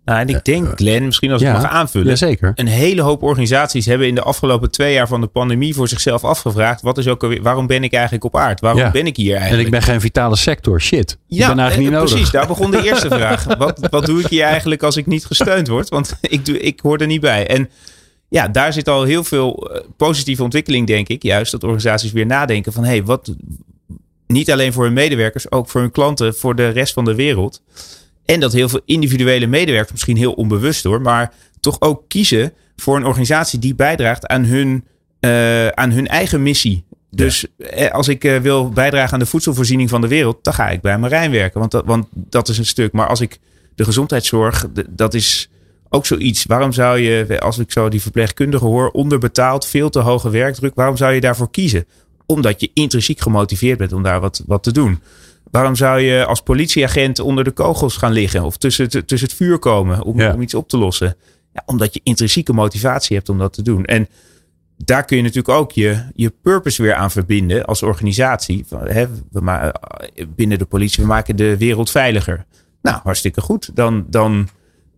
[0.04, 1.54] Nou, en ik denk, Glenn, misschien als Ja.
[1.56, 2.08] ik mag aanvullen.
[2.08, 2.52] Jazeker.
[2.54, 6.24] Een hele hoop organisaties hebben in de afgelopen twee jaar van de pandemie voor zichzelf
[6.24, 8.58] afgevraagd: wat is ook alweer, waarom ben ik eigenlijk op aarde?
[8.60, 8.90] Waarom Ja.
[8.90, 9.66] ben ik hier En eigenlijk?
[9.66, 10.80] ik ben geen vitale sector.
[10.80, 11.10] Shit.
[11.28, 12.10] Ik ben eigenlijk eh, niet nodig.
[12.10, 12.30] precies.
[12.30, 13.44] Daar begon de eerste vraag.
[13.44, 15.88] Wat, wat doe ik hier eigenlijk als ik niet gesteund word?
[15.88, 17.46] Want ik, doe, ik hoor er niet bij.
[17.46, 17.70] En
[18.32, 21.22] ja, daar zit al heel veel eh, positieve ontwikkeling, denk ik.
[21.22, 22.84] Juist dat organisaties weer nadenken van...
[22.84, 23.34] hé, hey, wat...
[24.26, 27.62] Niet alleen voor hun medewerkers, ook voor hun klanten, voor de rest van de wereld.
[28.24, 31.00] En dat heel veel individuele medewerkers, misschien heel onbewust hoor...
[31.00, 34.84] maar toch ook kiezen voor een organisatie die bijdraagt aan hun,
[35.20, 36.84] eh, aan hun eigen missie.
[37.10, 40.44] Dus eh, als ik wil bijdragen aan de voedselvoorziening van de wereld...
[40.44, 42.92] dan ga ik bij Marijn werken, want dat, want dat is een stuk.
[42.92, 43.38] Maar als ik
[43.74, 45.50] de gezondheidszorg, dat is
[45.92, 46.44] ook zoiets.
[46.44, 50.96] Waarom zou je, als ik zo die verpleegkundige hoor, onderbetaald, veel te hoge werkdruk, waarom
[50.96, 51.86] zou je daarvoor kiezen?
[52.26, 55.00] Omdat je intrinsiek gemotiveerd bent om daar wat, wat te doen.
[55.50, 59.36] Waarom zou je als politieagent onder de kogels gaan liggen of tussen, het- tussen het
[59.36, 60.34] vuur komen om, Ja.
[60.34, 61.16] om iets op te lossen?
[61.52, 63.84] Ja, omdat je intrinsieke motivatie hebt om dat te doen.
[63.84, 64.08] En
[64.76, 68.64] daar kun je natuurlijk ook je, je purpose weer aan verbinden als organisatie.
[68.68, 69.74] Van, hè, we ma-
[70.28, 72.44] binnen de politie, we maken de wereld veiliger.
[72.82, 73.70] Nou, hartstikke goed.
[73.74, 74.48] Dan, dan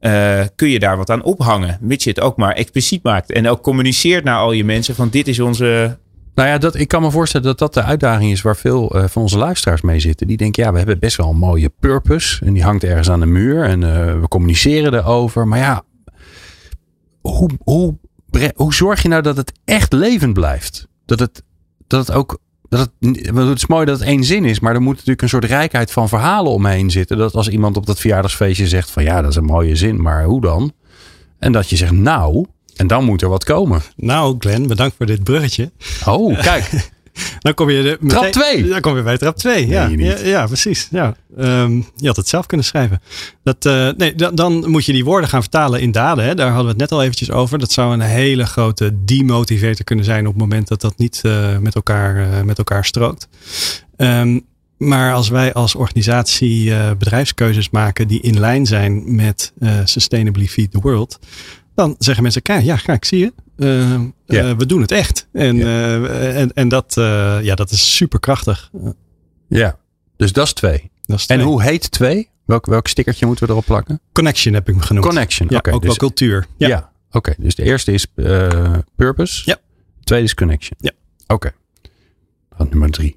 [0.05, 1.79] eh, kun je daar wat aan ophangen.
[1.81, 3.33] Mits je het ook maar expliciet maakt.
[3.33, 5.99] En ook communiceert naar al je mensen van dit is onze...
[6.35, 9.05] Nou ja, dat, ik kan me voorstellen dat dat de uitdaging is waar veel eh,
[9.09, 10.27] van onze luisteraars mee zitten.
[10.27, 12.45] Die denken, ja, we hebben best wel een mooie purpose.
[12.45, 13.65] En die hangt ergens aan de muur.
[13.65, 15.49] En eh, we communiceren erover.
[15.49, 15.83] Maar ja,
[17.21, 17.99] hoe, hoe,
[18.55, 20.89] hoe zorg je nou dat het echt levend blijft?
[21.07, 21.43] Dat het,
[21.87, 22.39] dat het ook.
[22.77, 25.29] Dat het, het is mooi dat het één zin is, maar er moet natuurlijk een
[25.29, 27.19] soort rijkheid van verhalen omheen zitten.
[27.19, 30.25] Dat als iemand op dat verjaardagsfeestje zegt van ja, dat is een mooie zin, maar
[30.25, 30.73] hoe dan?
[31.39, 33.83] En dat je zegt nou, en dan moet er wat komen.
[33.97, 35.73] Nou, Glenn, bedankt voor dit bruggetje.
[36.07, 36.71] Oh, kijk.
[37.39, 38.69] Dan kom je de, Trap meteen- twee.
[38.69, 39.67] Dan kom je bij trap 2.
[39.67, 39.89] Ja,
[40.25, 40.89] ja, precies.
[40.91, 41.17] Ja.
[41.37, 43.01] Ehm, je had het zelf kunnen schrijven.
[43.43, 46.25] Dat, eh, nee, dan, dan moet je die woorden gaan vertalen in daden.
[46.25, 46.35] Hè.
[46.35, 47.59] Daar hadden we het net al eventjes over.
[47.59, 51.59] Dat zou een hele grote demotivator kunnen zijn op het moment dat dat niet eh,
[51.59, 53.29] met, elkaar, eh, met elkaar strookt.
[53.97, 54.41] Ehm,
[54.79, 59.53] maar als wij als organisatie bedrijfskeuzes maken die in lijn zijn met
[59.85, 61.19] Sustainably Feed the World,
[61.75, 63.33] dan zeggen mensen: kijk, ja, kijk, zie je.
[63.57, 65.29] Eh, eh, we doen het echt.
[65.33, 66.95] En, eh, en, en dat,
[67.43, 68.71] ja, dat is super krachtig.
[69.49, 69.79] Ja,
[70.17, 70.91] dus dat is twee.
[71.03, 72.31] Dat is En hoe heet twee?
[72.45, 74.01] Welk, welk stickertje moeten we erop plakken?
[74.13, 75.07] Connection heb ik hem genoemd.
[75.07, 75.47] Connection.
[75.51, 76.47] Ja, Oké, ook dus, wel cultuur.
[76.57, 76.93] Ja, Ja.
[77.11, 77.35] oké.
[77.39, 78.07] dus de eerste is
[78.97, 79.43] purpose.
[79.45, 79.55] Ja.
[79.99, 80.79] De tweede is connection.
[80.81, 80.91] Ja.
[81.27, 81.51] Oké.
[82.57, 83.17] Dan nummer drie.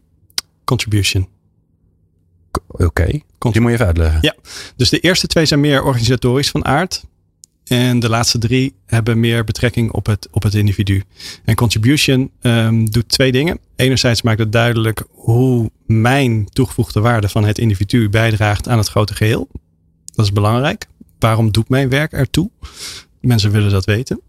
[0.63, 1.27] Contribution.
[2.67, 3.05] Oké.
[3.05, 4.17] Die moet je even uitleggen.
[4.21, 4.35] Ja.
[4.75, 7.05] Dus de eerste twee zijn meer organisatorisch van aard.
[7.67, 11.03] En de laatste drie hebben meer betrekking op het, op het individu.
[11.45, 13.59] En contribution ehm, doet twee dingen.
[13.75, 19.13] Enerzijds maakt het duidelijk hoe mijn toegevoegde waarde van het individu bijdraagt aan het grote
[19.13, 19.47] geheel.
[20.15, 20.87] Dat is belangrijk.
[21.19, 22.49] Waarom doet mijn werk ertoe?
[23.21, 24.21] Mensen willen dat weten.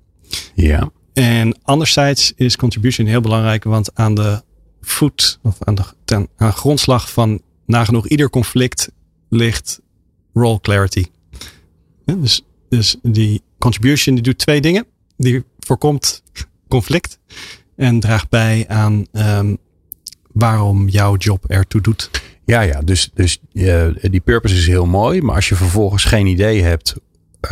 [0.54, 0.90] Ja.
[1.12, 4.42] En anderzijds is contribution heel belangrijk, want aan de
[4.80, 8.90] voet of aan de ten, aan grondslag van nagenoeg ieder conflict
[9.28, 9.80] ligt
[10.32, 11.04] role clarity.
[12.04, 14.86] Ja, dus, dus die contribution die doet twee dingen.
[15.16, 16.22] Die voorkomt
[16.68, 17.18] conflict
[17.76, 19.54] en draagt bij aan ehm,
[20.32, 22.10] waarom jouw job ertoe doet.
[22.44, 22.80] Ja, ja.
[22.80, 25.22] Dus, dus eh, die purpose is heel mooi.
[25.22, 26.94] Maar als je vervolgens geen idee hebt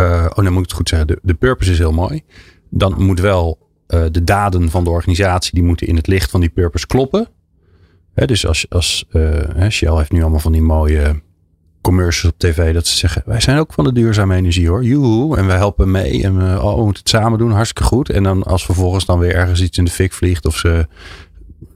[0.01, 1.09] uh, oh, dan moet ik het goed zeggen.
[1.09, 2.23] De, de purpose is heel mooi.
[2.71, 6.41] Dan moet wel uh, de daden van de organisatie, die moeten in het licht van
[6.41, 7.29] die purpose kloppen.
[8.15, 9.05] Dus als, als
[9.69, 11.23] Shell heeft nu allemaal van die mooie
[11.87, 14.85] commercials op tv dat ze zeggen: wij zijn ook van de duurzame energie hoor.
[14.85, 15.37] Joehoe.
[15.37, 16.23] En wij helpen mee.
[16.23, 17.51] En we, oh, we moeten het samen doen.
[17.51, 18.11] Hartstikke goed.
[18.11, 20.87] En dan als vervolgens dan weer ergens iets in de fik vliegt of ze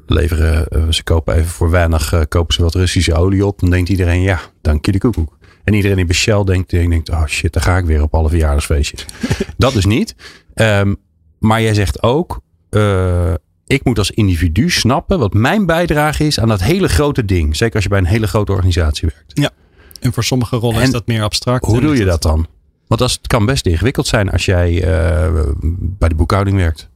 [0.06, 3.60] leveren, uh, ze kopen even voor weinig, uh, kopen ze wat Russische olie op.
[3.60, 5.38] Dan denkt iedereen: ja, dank je de koekoek.
[5.64, 8.28] En iedereen die bij Shell denkt, denkt, oh shit, daar ga ik weer op alle
[8.28, 9.04] verjaardagsfeestjes.
[9.56, 10.14] dat is niet.
[10.54, 10.96] Um,
[11.38, 13.34] maar jij zegt ook, uh,
[13.66, 17.56] ik moet als individu snappen wat mijn bijdrage is aan dat hele grote ding.
[17.56, 19.38] Zeker als je bij een hele grote organisatie werkt.
[19.38, 19.50] Ja,
[20.00, 21.64] en voor sommige rollen en is dat meer abstract.
[21.64, 22.46] Hoe doe je dat dan?
[22.86, 26.88] Want als, het kan best ingewikkeld zijn als jij uh, bij de boekhouding werkt.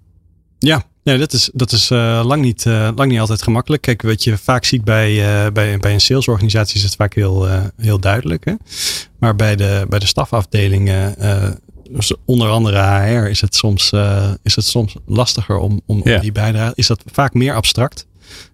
[0.58, 3.82] Ja, ja dat is, dat is uh, lang, niet, uh, lang niet altijd gemakkelijk.
[3.82, 5.14] Kijk, wat je vaak ziet bij,
[5.52, 8.44] bij, bij een salesorganisatie is het vaak heel, heel duidelijk.
[8.44, 8.54] Hè?
[9.18, 11.14] Maar bij de, bij de stafafdelingen
[11.90, 16.14] dus onder andere HR is het soms, uh, is het soms lastiger om, om, ja.
[16.14, 16.72] om, die bijdrage.
[16.74, 18.06] Is dat vaak meer abstract?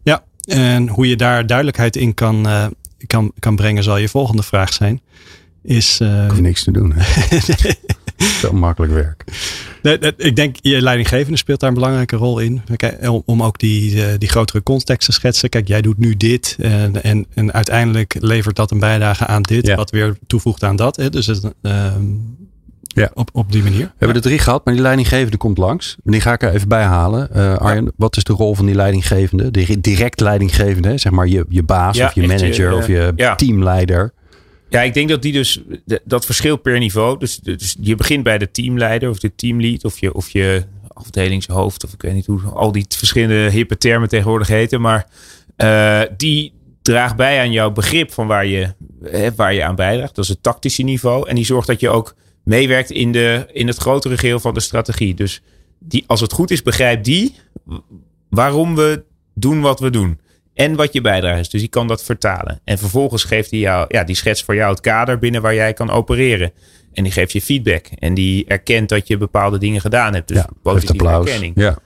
[0.02, 2.66] Ja, en hoe je daar duidelijkheid in kan, uh,
[3.06, 5.00] kan, kan brengen, zal je volgende vraag zijn.
[5.62, 6.94] Is, uh, ik hoef niks te doen.
[8.40, 9.24] Zo makkelijk werk.
[9.82, 12.62] Nee, ik denk, je leidinggevende speelt daar een belangrijke rol in.
[13.00, 15.48] Om, om ook die, die grotere context te schetsen.
[15.48, 16.56] Kijk, jij doet nu dit.
[16.58, 19.66] En, en, en uiteindelijk levert dat een bijdrage aan dit.
[19.66, 19.76] Ja.
[19.76, 20.96] Wat weer toevoegt aan dat.
[20.96, 21.10] Hè?
[21.10, 21.54] Dus het,
[22.94, 23.10] ja.
[23.14, 23.84] Op, op die manier.
[23.84, 25.96] We hebben er drie gehad, maar die leidinggevende komt langs.
[26.02, 27.28] Die ga ik er even bij halen.
[27.36, 27.90] Uh, Arjen, ja.
[27.96, 29.50] wat is de rol van die leidinggevende?
[29.50, 33.32] De direct leidinggevende, zeg maar je, je baas ja, of je manager je, of je
[33.36, 34.12] teamleider.
[34.68, 35.62] Ja, ik denk dat die dus,
[36.04, 37.18] dat verschilt per niveau.
[37.18, 41.84] Dus, dus je begint bij de teamleider of de teamlead of je, of je afdelingshoofd
[41.84, 44.80] of ik weet niet hoe al die verschillende hippe termen tegenwoordig heten.
[44.80, 45.06] Maar
[45.56, 50.14] uh, die draagt bij aan jouw begrip van waar je, hè, waar je aan bijdraagt.
[50.14, 51.28] Dat is het tactische niveau.
[51.28, 52.14] En die zorgt dat je ook
[52.50, 55.14] meewerkt in, de, in het grotere geheel van de strategie.
[55.14, 55.42] Dus
[55.78, 57.34] die, als het goed is, begrijpt die
[58.28, 60.20] waarom we doen wat we doen.
[60.54, 61.48] En wat je bijdrage is.
[61.48, 62.60] Dus die kan dat vertalen.
[62.64, 65.72] En vervolgens geeft hij jou, ja, die schets voor jou het kader binnen waar jij
[65.72, 66.52] kan opereren.
[66.92, 67.86] En die geeft je feedback.
[67.86, 70.28] En die erkent dat je bepaalde dingen gedaan hebt.
[70.28, 71.52] Dus ja, positieve erkenning.
[71.56, 71.78] Ja.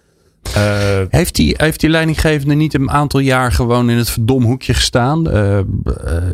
[0.48, 5.28] Uh, heeft, die, heeft die leidinggevende niet een aantal jaar gewoon in het verdomhoekje gestaan?
[5.28, 5.62] Uh, uh,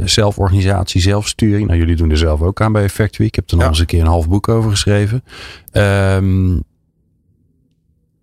[0.05, 1.67] zelforganisatie, zelfsturing.
[1.67, 3.27] Nou, jullie doen er zelf ook aan bij Factory.
[3.27, 3.71] Ik heb er nog ja.
[3.71, 5.25] eens een keer een half boek over geschreven.
[5.73, 6.63] Um,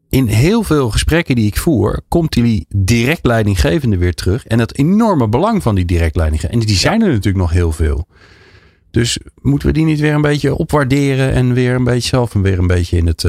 [0.09, 4.45] in heel veel gesprekken die ik voer, komt die direct leidinggevende weer terug.
[4.45, 6.61] En het enorme belang van die direct leidinggevende.
[6.61, 8.07] En die zijn er natuurlijk nog heel veel.
[8.91, 12.41] Dus moeten we die niet weer een beetje opwaarderen en weer een beetje zelf en
[12.41, 13.23] weer een beetje in het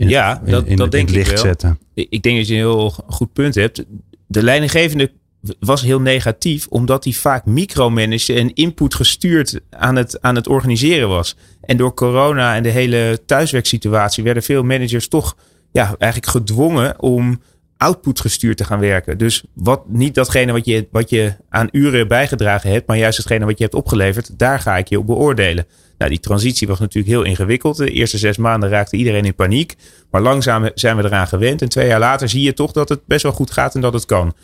[0.00, 1.44] in, ja, dat, in, dat denk het licht ik wel.
[1.44, 1.78] zetten.
[1.94, 3.84] Ik denk dat je een heel goed punt hebt.
[4.26, 5.10] De leidinggevende
[5.58, 11.08] was heel negatief, omdat hij vaak micromanaged en input gestuurd aan het, aan het organiseren
[11.08, 11.36] was.
[11.60, 15.36] En door corona en de hele thuiswerksituatie werden veel managers toch
[15.72, 17.40] ja, eigenlijk gedwongen om
[17.76, 19.18] output gestuurd te gaan werken.
[19.18, 23.44] Dus wat, niet datgene wat je, wat je aan uren bijgedragen hebt, maar juist hetgene
[23.44, 25.66] wat je hebt opgeleverd, daar ga ik je op beoordelen.
[26.00, 27.76] Nou, die transitie was natuurlijk heel ingewikkeld.
[27.76, 29.74] De eerste zes maanden raakte iedereen in paniek.
[30.10, 31.62] Maar langzaam zijn we eraan gewend.
[31.62, 33.92] En twee jaar later zie je toch dat het best wel goed gaat en dat
[33.92, 34.34] het kan.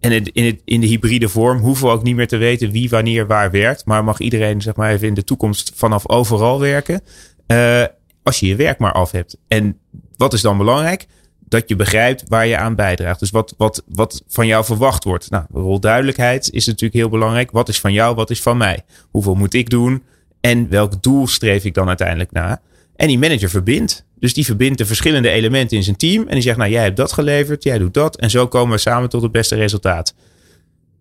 [0.00, 3.26] En in, in de hybride vorm hoeven we ook niet meer te weten wie wanneer
[3.26, 3.84] waar werkt.
[3.84, 7.00] Maar mag iedereen zeg maar even in de toekomst vanaf overal werken.
[7.46, 7.84] Uh,
[8.22, 9.36] als je je werk maar af hebt.
[9.48, 9.78] En
[10.16, 11.06] wat is dan belangrijk?
[11.48, 13.20] Dat je begrijpt waar je aan bijdraagt.
[13.20, 15.30] Dus wat, wat, wat van jou verwacht wordt.
[15.30, 17.50] Nou, rolduidelijkheid is natuurlijk heel belangrijk.
[17.50, 18.84] Wat is van jou, wat is van mij?
[19.10, 20.02] Hoeveel moet ik doen?
[20.42, 22.60] En welk doel streef ik dan uiteindelijk na?
[22.96, 24.04] En die manager verbindt.
[24.18, 26.26] Dus die verbindt de verschillende elementen in zijn team.
[26.26, 28.16] En die zegt, nou jij hebt dat geleverd, jij doet dat.
[28.16, 30.14] En zo komen we samen tot het beste resultaat.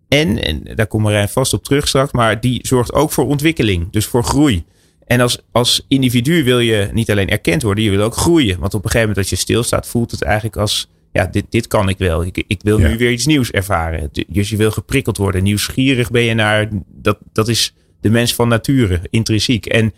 [0.08, 3.92] En, en daar komt Marijn vast op terug straks, maar die zorgt ook voor ontwikkeling.
[3.92, 4.64] Dus voor groei.
[5.06, 8.60] En als, als individu wil je niet alleen erkend worden, je wil ook groeien.
[8.60, 11.68] Want op een gegeven moment dat je stilstaat, voelt het eigenlijk als, ja, dit, dit
[11.68, 12.26] kan ik wel.
[12.26, 12.88] Ik, ik wil ja.
[12.88, 14.10] nu weer iets nieuws ervaren.
[14.28, 15.44] Dus je wil geprikkeld worden.
[15.44, 19.66] Nieuwsgierig ben je naar, dat, dat is de mens van nature, intrinsiek.
[19.66, 19.94] En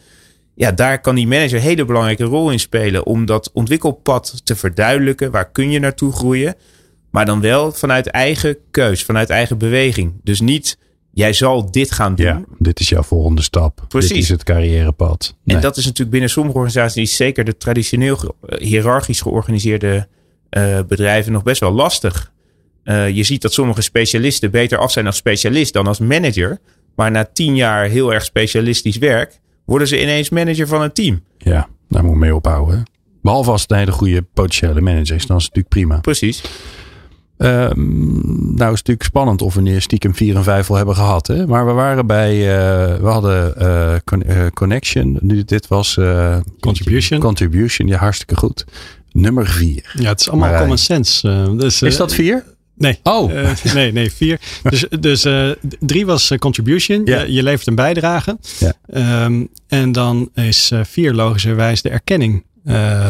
[0.56, 4.56] ja, daar kan die manager een hele belangrijke rol in spelen om dat ontwikkelpad te
[4.56, 5.32] verduidelijken.
[5.32, 6.56] Waar kun je naartoe groeien?
[7.12, 10.14] Maar dan wel vanuit eigen keus, vanuit eigen beweging.
[10.24, 10.78] Dus niet,
[11.12, 12.26] jij zal dit gaan doen.
[12.26, 13.86] Ja, dit is jouw volgende stap.
[13.88, 14.10] Precies.
[14.10, 15.36] Dit is het carrièrepad.
[15.44, 15.56] Nee.
[15.56, 20.08] En dat is natuurlijk binnen sommige organisaties, zeker de traditioneel hiërarchisch georganiseerde
[20.58, 22.32] uh, bedrijven, nog best wel lastig.
[22.84, 26.60] Uh, je ziet dat sommige specialisten beter af zijn als specialist dan als manager.
[26.96, 31.24] Maar na tien jaar heel erg specialistisch werk, worden ze ineens manager van een team.
[31.38, 32.84] Ja, daar moet je mee ophouden.
[33.22, 36.00] Behalve als het een hele goede potentiële manager is, dan is het natuurlijk prima.
[36.00, 36.44] Precies.
[37.38, 37.82] Ehm,
[38.34, 41.28] nou is het natuurlijk spannend of we stiekem 4 en 5 al hebben gehad.
[41.28, 41.48] Hè?
[41.48, 45.18] Maar we waren bij, uh, we hadden uh, con uh, Connection.
[45.22, 46.00] Nu, dit was
[46.60, 47.20] Contribution.
[47.20, 48.66] Contribution, ja hartstikke goed.
[49.12, 49.92] Nummer 4.
[49.94, 51.54] Ja, het is allemaal common sense.
[51.58, 52.44] Dus, is dat 4?
[52.76, 53.00] Nee.
[53.04, 53.32] Oh.
[53.74, 54.40] nee, nee, vier.
[54.64, 55.28] Dus, dus
[55.80, 57.06] drie was contribution.
[57.06, 57.22] Ja.
[57.22, 58.38] Je, je, levert een bijdrage.
[58.94, 62.44] Um, en dan is vier logischerwijs de erkenning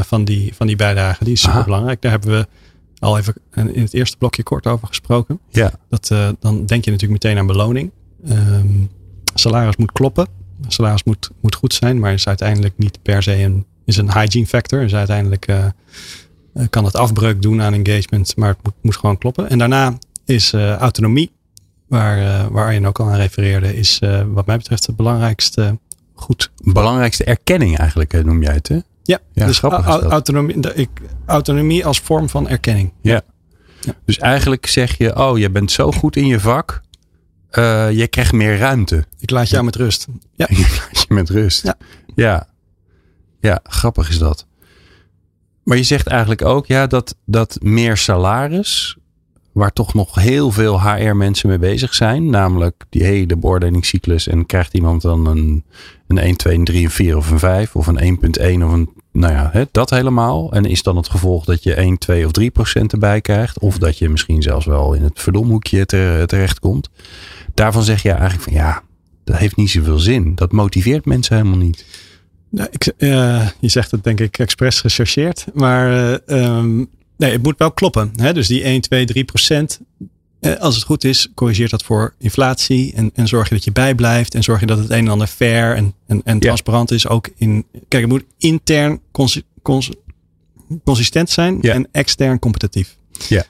[0.02, 1.24] van, die, van die bijdrage.
[1.24, 2.02] Die is super belangrijk.
[2.02, 2.48] Daar hebben we
[3.00, 5.40] al even in het eerste blokje kort over gesproken.
[5.50, 5.72] Ja.
[5.90, 6.08] Dat,
[6.40, 7.92] dan denk je natuurlijk meteen aan beloning.
[8.30, 8.90] Um,
[9.34, 10.28] salaris moet kloppen.
[10.68, 14.48] Salaris moet, moet goed zijn, maar is uiteindelijk niet per se een, is een hygiene
[14.48, 14.80] factor.
[14.80, 15.48] Dus uiteindelijk
[16.70, 19.50] kan het afbreuk doen aan engagement, maar het moet, moet gewoon kloppen.
[19.50, 21.32] En daarna is uh, autonomie,
[21.88, 25.78] waar, waar je ook al aan refereerde, is wat mij betreft het belangrijkste
[26.14, 26.52] goed.
[26.58, 28.80] Belangrijkste erkenning eigenlijk noem jij het hè?
[29.04, 30.90] Ja, ja dus autonomie, ik,
[31.26, 32.92] autonomie als vorm van erkenning.
[33.02, 33.22] Ja.
[33.82, 33.94] ja.
[34.06, 36.82] Dus eigenlijk zeg je, oh, je bent zo goed in je vak.
[37.52, 39.06] Uh, je krijgt meer ruimte.
[39.20, 40.08] Ik laat jou met rust.
[40.34, 40.48] Ja.
[40.58, 41.64] Ik laat je met rust.
[41.64, 41.76] Ja.
[42.16, 42.48] ja.
[43.40, 44.46] Ja, grappig is dat.
[45.64, 48.98] Maar je zegt eigenlijk ook ja, dat, dat meer salaris,
[49.52, 54.74] waar toch nog heel veel HR-mensen mee bezig zijn, namelijk die hele beoordelingscyclus en krijgt
[54.74, 55.64] iemand dan een,
[56.08, 59.34] een 1, 2, 3, een 4 of een 5 of een 1.1 of een, nou
[59.34, 60.52] ja, hè, dat helemaal.
[60.52, 63.78] En is dan het gevolg dat je 1, 2 of 3 procent erbij krijgt of
[63.78, 65.86] dat je misschien zelfs wel in het verdomhoekje
[66.26, 66.90] terecht komt.
[67.54, 68.82] Daarvan zeg je eigenlijk van ja,
[69.24, 70.36] dat heeft niet zoveel zin.
[70.36, 71.86] Dat motiveert mensen helemaal niet.
[72.54, 75.92] Nou, ik, uh, je zegt het denk ik expres gechargeerd, maar
[76.28, 78.12] uh, um, nee, het moet wel kloppen.
[78.16, 78.34] Hè?
[78.34, 79.80] Dus die 1, 2, 3 procent,
[80.40, 82.94] eh, als het goed is, corrigeert dat voor inflatie.
[82.94, 84.36] En, en zorg je dat je bijblijft.
[84.36, 87.08] En zorg je dat het een en ander fair en, en, en transparant is.
[87.08, 87.66] Ook in.
[87.72, 89.92] Kijk, het moet intern cons, cons,
[90.84, 91.74] consistent zijn ja.
[91.74, 92.98] en extern competitief.
[93.28, 93.46] Ja.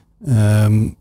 [0.66, 0.96] Um,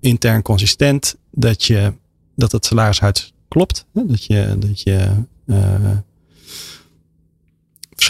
[0.00, 1.92] intern consistent, dat, je,
[2.34, 3.86] dat het salarishuis klopt.
[3.94, 4.06] Hè?
[4.06, 5.08] Dat je, dat je
[5.46, 5.90] uh,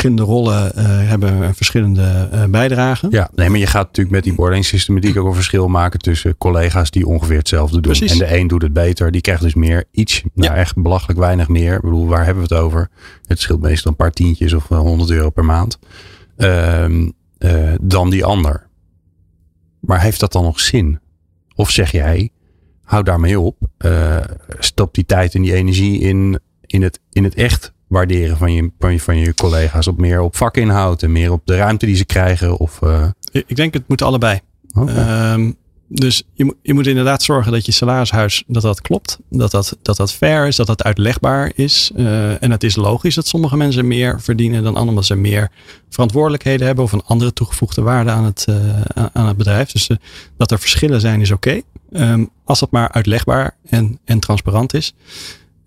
[0.07, 3.11] verschillende rollen uh, hebben verschillende uh, bijdragen.
[3.11, 6.91] Ja, nee, maar je gaat natuurlijk met die boarding ook een verschil maken tussen collega's
[6.91, 7.93] die ongeveer hetzelfde doen.
[7.93, 8.13] Precies.
[8.13, 10.59] En de een doet het beter, die krijgt dus meer, iets, nou ja.
[10.59, 11.75] echt belachelijk weinig meer.
[11.75, 12.89] Ik bedoel, waar hebben we het over?
[13.25, 15.79] Het scheelt meestal een paar tientjes of 100 euro per maand.
[16.37, 16.85] Uh,
[17.81, 18.67] dan die ander.
[19.81, 21.01] Maar heeft dat dan nog zin?
[21.55, 22.31] Of zeg jij,
[22.83, 23.57] hou daarmee op.
[23.79, 24.17] Uh,
[24.59, 28.71] stop die tijd en die energie in, in, het, in het echt waarderen van je,
[28.79, 29.87] van je, van je collega's.
[29.87, 32.57] Op meer op vakinhoud en meer op de ruimte die ze krijgen?
[32.57, 33.07] Of, uh...
[33.33, 34.41] Ik denk het moet allebei.
[34.75, 35.33] Okay.
[35.33, 35.57] Um,
[35.89, 39.19] dus je, moet je moet inderdaad zorgen dat je salarishuis dat dat klopt.
[39.31, 41.91] Dat dat, dat, dat fair is, dat dat uitlegbaar is.
[41.97, 44.89] Uh, en het is logisch dat sommige mensen meer verdienen dan anderen.
[44.89, 45.51] Omdat ze meer
[45.89, 48.57] verantwoordelijkheden hebben of een andere toegevoegde waarde aan het, uh,
[49.13, 49.73] aan het bedrijf.
[49.73, 49.97] Dus uh,
[50.37, 51.61] dat er verschillen zijn is oké.
[51.91, 52.13] Okay.
[52.13, 54.95] Um, als dat maar uitlegbaar en, en transparant is.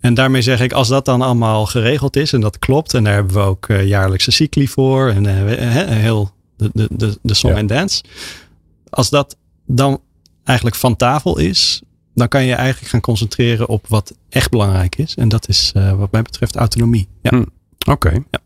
[0.00, 3.14] En daarmee zeg ik, als dat dan allemaal geregeld is en dat klopt, en daar
[3.14, 5.32] hebben we ook uh, jaarlijkse cycli voor en uh,
[5.86, 7.74] heel de, de, de, de song en ja.
[7.74, 8.02] dance.
[8.90, 9.36] Als dat
[9.66, 10.00] dan
[10.44, 11.82] eigenlijk van tafel is,
[12.14, 15.14] dan kan je eigenlijk gaan concentreren op wat echt belangrijk is.
[15.14, 17.08] En dat is uh, wat mij betreft autonomie.
[17.22, 17.30] Ja.
[17.30, 17.36] Hm.
[17.36, 17.90] Oké.
[17.90, 18.24] Okay.
[18.30, 18.38] Ja.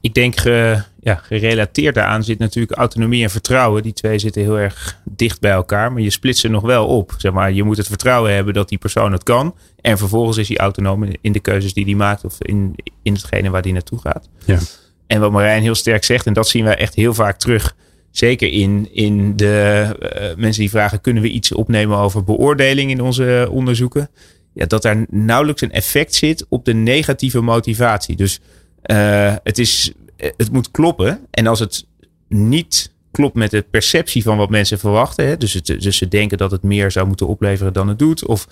[0.00, 3.82] Ik denk, ge, ja, gerelateerd daaraan zit natuurlijk autonomie en vertrouwen.
[3.82, 7.14] Die twee zitten heel erg dicht bij elkaar, maar je splitst ze nog wel op.
[7.18, 9.54] Zeg maar, je moet het vertrouwen hebben dat die persoon het kan.
[9.80, 13.50] En vervolgens is hij autonoom in de keuzes die hij maakt of in, in hetgene
[13.50, 14.28] waar hij naartoe gaat.
[14.44, 14.58] Ja.
[15.06, 17.76] En wat Marijn heel sterk zegt, en dat zien wij echt heel vaak terug.
[18.10, 23.00] Zeker in, in de uh, mensen die vragen: kunnen we iets opnemen over beoordeling in
[23.00, 24.10] onze onderzoeken?
[24.52, 28.16] Ja, dat daar nauwelijks een effect zit op de negatieve motivatie.
[28.16, 28.40] Dus
[28.86, 31.20] uh, het, is, het moet kloppen.
[31.30, 31.86] En als het
[32.28, 35.26] niet klopt met de perceptie van wat mensen verwachten.
[35.26, 38.26] Hè, dus, het, dus ze denken dat het meer zou moeten opleveren dan het doet.
[38.26, 38.48] Of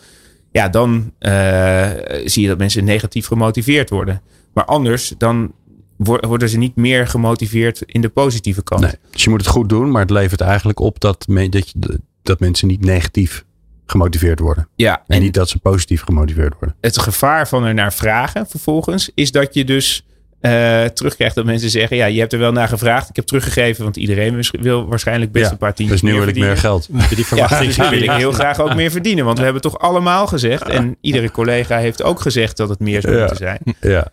[0.52, 1.90] ja, dan uh,
[2.24, 4.22] zie je dat mensen negatief gemotiveerd worden.
[4.52, 5.52] Maar anders, dan
[5.96, 8.80] worden ze niet meer gemotiveerd in de positieve kant.
[8.80, 12.00] Nee, dus je moet het goed doen, maar het levert eigenlijk op dat, dat, je,
[12.22, 13.44] dat mensen niet negatief
[13.86, 14.68] gemotiveerd worden.
[14.76, 16.76] Ja, en, en niet dat ze positief gemotiveerd worden.
[16.80, 20.06] Het gevaar van er naar vragen vervolgens is dat je dus
[20.46, 23.08] uh, terugkrijgt dat mensen zeggen: Ja, je hebt er wel naar gevraagd.
[23.08, 26.00] Ik heb teruggegeven, want iedereen wil waarschijnlijk best ja, een paar tientjes.
[26.00, 26.88] Dus nu wil ik meer geld.
[27.14, 29.24] Die verwachting ja, wil ik heel graag ook meer verdienen.
[29.24, 30.68] Want we hebben toch allemaal gezegd.
[30.68, 33.60] En iedere collega heeft ook gezegd dat het meer zou moeten zijn.
[33.80, 34.06] Ja.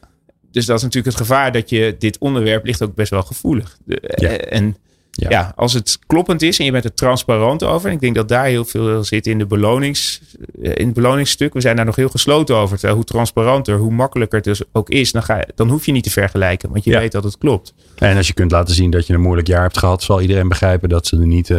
[0.51, 3.77] Dus dat is natuurlijk het gevaar dat je dit onderwerp ligt ook best wel gevoelig.
[3.85, 4.29] De, ja.
[4.29, 4.77] En
[5.11, 5.29] Ja.
[5.29, 5.53] Ja.
[5.55, 7.87] als het kloppend is en je bent er transparant over.
[7.89, 10.21] En ik denk dat daar heel veel zit in, de belonings,
[10.61, 11.53] eh, in het beloningsstuk.
[11.53, 12.73] We zijn daar nog heel gesloten over.
[12.77, 15.11] Terwijl hoe transparanter, hoe makkelijker het dus ook is.
[15.11, 16.69] Dan, ga je, dan hoef je niet te vergelijken.
[16.71, 16.99] Want je Ja.
[16.99, 17.73] weet dat het klopt.
[17.95, 20.47] En als je kunt laten zien dat je een moeilijk jaar hebt gehad, zal iedereen
[20.49, 21.57] begrijpen dat ze er niet, eh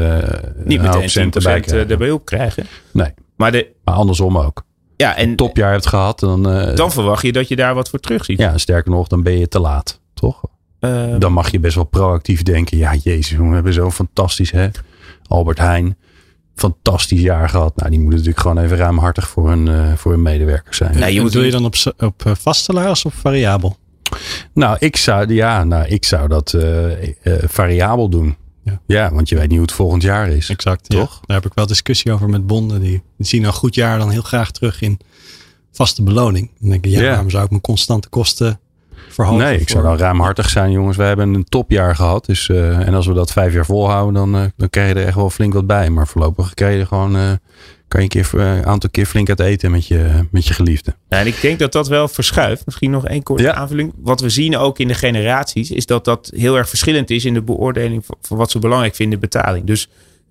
[0.65, 1.91] Niet een meteen 10% centen bij krijgen.
[1.91, 2.67] erbij op krijgen.
[2.93, 4.63] Nee, Maar, de, maar andersom ook.
[4.97, 7.99] ja, en Topjaar hebt gehad, dan, eh, dan verwacht je dat je daar wat voor
[8.01, 8.39] terug ziet.
[8.39, 10.43] ja, sterker nog, dan ben je te laat, toch?
[10.83, 12.77] Eh, Dan mag je best wel proactief denken.
[12.79, 14.69] Ja, jezus, we hebben zo'n fantastisch, hè?
[15.29, 15.97] Albert Heijn,
[16.55, 17.77] fantastisch jaar gehad.
[17.77, 20.99] Nou, die moeten natuurlijk gewoon even ruimhartig voor hun, eh, voor hun medewerkers zijn.
[20.99, 23.77] Nou, je moet- doe je dan op, op eh, vast salaris of variabel?
[24.55, 27.13] Nou, ik zou, ja, nou, ik zou dat eh, eh,
[27.47, 28.37] variabel doen.
[28.65, 28.81] Ja.
[28.87, 29.13] Ja.
[29.15, 30.49] want je weet niet hoe het volgend jaar is.
[30.49, 30.89] Exact.
[30.89, 31.15] Toch?
[31.15, 31.21] Ja.
[31.27, 32.81] Daar heb ik wel discussie over met bonden.
[32.81, 34.99] Die, die zien een goed jaar dan heel graag terug in
[35.73, 36.51] vaste beloning.
[36.61, 37.09] Dan denk ik, ja, Ja.
[37.09, 38.61] waarom zou ik mijn constante kosten
[39.09, 39.45] verhogen?
[39.45, 40.97] Nee, ik zou dan ruimhartig zijn, jongens.
[40.97, 42.27] We hebben een topjaar gehad.
[42.27, 45.07] Dus, eh, en als we dat vijf jaar volhouden, dan, eh, dan krijg je er
[45.07, 45.91] echt wel flink wat bij.
[45.91, 47.31] Maar voorlopig krijg je gewoon, eh,
[47.89, 50.95] kan je een keer, een aantal keer flink uit eten met je, met je geliefde.
[51.09, 52.67] Ja, en ik denk dat dat wel verschuift.
[52.67, 53.55] Misschien nog één korte Ja.
[53.55, 53.93] aanvulling.
[53.97, 57.35] Wat we zien ook in de generaties, is dat dat heel erg verschillend is in
[57.35, 59.67] de beoordeling van, van wat ze belangrijk vinden in betaling.
[59.67, 59.89] Dus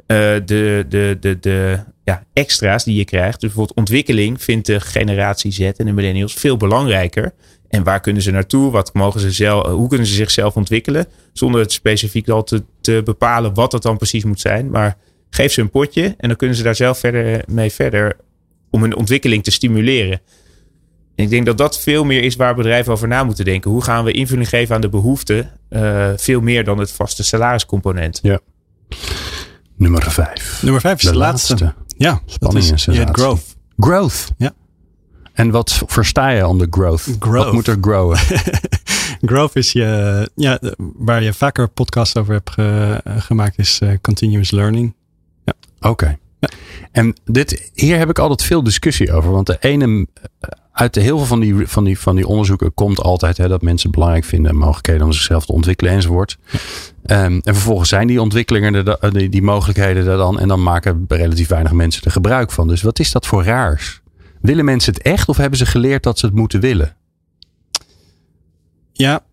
[0.07, 4.79] eh, de, de, de, de ja, extra's die je krijgt, dus bijvoorbeeld ontwikkeling, vindt de
[4.79, 7.33] generatie Z en de millennials veel belangrijker.
[7.71, 8.71] En waar kunnen ze naartoe?
[8.71, 11.05] Wat mogen ze zelf, hoe kunnen ze zichzelf ontwikkelen?
[11.33, 14.69] Zonder het specifiek al te, te bepalen wat dat dan precies moet zijn.
[14.69, 14.97] Maar
[15.29, 18.17] geef ze een potje en dan kunnen ze daar zelf verder mee verder
[18.69, 20.21] om hun ontwikkeling te stimuleren.
[21.15, 23.71] En ik denk dat dat veel meer is waar bedrijven over na moeten denken.
[23.71, 25.49] Hoe gaan we invulling geven aan de behoeften?
[25.69, 28.19] eh, veel meer dan het vaste salariscomponent.
[29.75, 30.59] Nummer vijf.
[30.61, 31.53] Nummer vijf is de, De laatste.
[31.59, 31.73] laatste.
[31.97, 33.55] Ja, Spanning dat en is, growth.
[33.77, 34.31] Growth.
[34.37, 34.53] Ja.
[35.41, 37.01] En wat versta je onder growth?
[37.19, 37.43] Growth.
[37.43, 38.17] Wat moet er growen?
[39.31, 44.51] Growth is je, ja, waar je vaker podcasts over hebt ge- gemaakt, is eh, continuous
[44.51, 44.93] learning.
[45.81, 46.17] Oké.
[46.91, 49.31] En dit, hier heb ik altijd veel discussie over.
[49.31, 49.85] Want de ene,
[50.21, 53.47] eh, uit de heel veel van die, van die, van die onderzoeken komt altijd hè,
[53.47, 56.37] dat mensen belangrijk vinden mogelijkheden om zichzelf te ontwikkelen enzovoort.
[57.05, 60.39] Ehm, en vervolgens zijn die ontwikkelingen, er, da- die, die mogelijkheden er dan.
[60.39, 62.67] En dan maken relatief weinig mensen er gebruik van.
[62.67, 64.00] Dus wat is dat voor raars?
[64.41, 66.95] Willen mensen het echt of hebben ze geleerd dat ze het moeten willen?
[68.93, 69.23] Ja,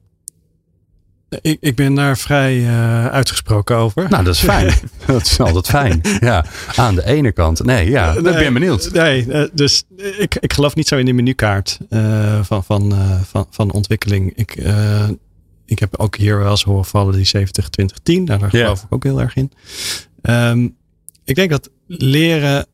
[1.40, 4.08] ik, ik ben daar vrij eh, uitgesproken over.
[4.08, 4.74] Nou, dat is fijn.
[5.06, 6.00] dat is altijd fijn.
[6.20, 6.44] Ja,
[6.76, 7.64] aan de ene kant.
[7.64, 8.92] Nee, ja, ik ben benieuwd.
[8.92, 9.84] Nee, eh, dus
[10.18, 12.94] ik, ik geloof niet zo in de menukaart eh, van, van,
[13.24, 14.32] van, van ontwikkeling.
[14.36, 14.62] Ik,
[15.66, 18.24] ik heb ook hier wel eens horen vallen die 70, 20, 10.
[18.24, 19.52] Nou, daar geloof ik ook heel erg in.
[20.22, 20.68] Ehm,
[21.24, 22.66] ik denk dat leren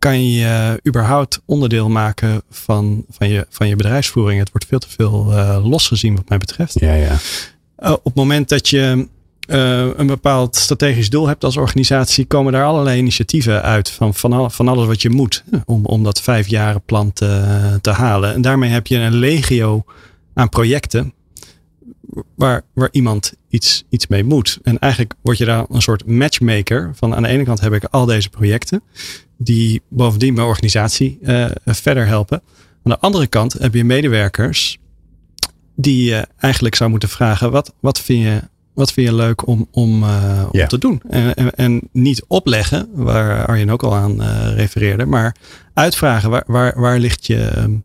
[0.00, 4.38] kan je überhaupt onderdeel maken van, van, je, van je bedrijfsvoering.
[4.40, 6.80] Het wordt veel te veel eh losgezien wat mij betreft.
[6.80, 7.16] Ja, ja.
[7.78, 9.08] Uh, op het moment dat je
[9.48, 14.32] uh, een bepaald strategisch doel hebt als organisatie, komen daar allerlei initiatieven uit van, van,
[14.32, 18.34] al, van alles wat je moet om, om dat vijfjaren plan te, te halen.
[18.34, 19.84] En daarmee heb je een legio
[20.34, 21.12] aan projecten
[22.34, 24.58] waar, waar iemand iets, iets mee moet.
[24.62, 27.84] En eigenlijk word je daar een soort matchmaker van aan de ene kant heb ik
[27.84, 28.82] al deze projecten
[29.36, 32.42] die bovendien mijn organisatie uh, verder helpen.
[32.82, 34.78] Aan de andere kant heb je medewerkers
[35.76, 38.40] die je eigenlijk zou moeten vragen: wat, wat, vind, je,
[38.74, 40.66] wat vind je leuk om, om, uh, om Ja.
[40.66, 41.02] te doen?
[41.08, 45.36] En, en, en niet opleggen, waar Arjen ook al aan uh, refereerde, maar
[45.74, 47.80] uitvragen: waar, waar, waar, ligt, je,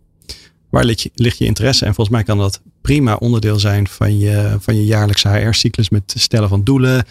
[0.76, 1.86] waar ligt, je, ligt je interesse?
[1.86, 6.14] En volgens mij kan dat prima onderdeel zijn van je, van je jaarlijkse HR-cyclus met
[6.18, 7.06] stellen van doelen,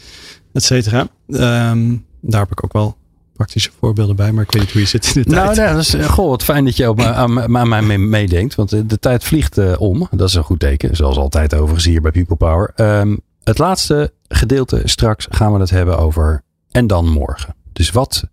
[0.53, 1.09] et cetera.
[1.29, 2.97] Um, daar heb ik ook wel
[3.33, 5.57] praktische voorbeelden bij, maar ik weet niet hoe je zit in de nou, tijd.
[5.57, 8.55] Nou, dat is, goh, wat fijn dat je ook aan, aan mij meedenkt.
[8.55, 10.09] Want de, de tijd vliegt uh, om.
[10.11, 10.97] Dat is een goed teken.
[10.97, 12.73] Zoals altijd overigens hier bij People Power.
[12.77, 17.55] Um, het laatste gedeelte straks gaan we het hebben over en dan morgen.
[17.73, 18.25] Dus wat,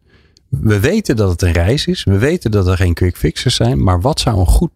[0.49, 2.03] we weten dat het een reis is.
[2.03, 3.83] We weten dat er geen quick fixes zijn.
[3.83, 4.71] Maar wat zou een goed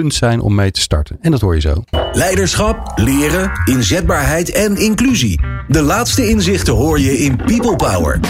[0.00, 1.18] punt zijn om mee te starten?
[1.20, 1.84] En dat hoor je zo.
[2.12, 5.40] Leiderschap, leren, inzetbaarheid en inclusie.
[5.68, 8.20] De laatste inzichten hoor je in People Power.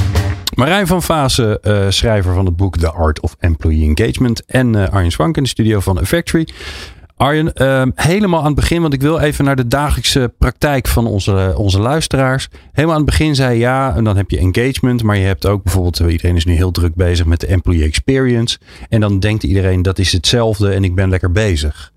[0.54, 4.44] Marijn van Vaassen, uh, schrijver van het boek The Art of Employee Engagement.
[4.46, 6.48] En uh, Arjen Swank in de studio van A Factory.
[7.16, 11.06] Arjen, uh, helemaal aan het begin, want ik wil even naar de dagelijkse praktijk van
[11.06, 12.48] onze, onze luisteraars.
[12.72, 15.62] Helemaal aan het begin zei ja, en dan heb je engagement, maar je hebt ook
[15.62, 18.58] bijvoorbeeld, eh, iedereen is nu heel druk bezig met de employee experience.
[18.88, 21.92] En dan denkt iedereen dat is hetzelfde en ik ben lekker bezig.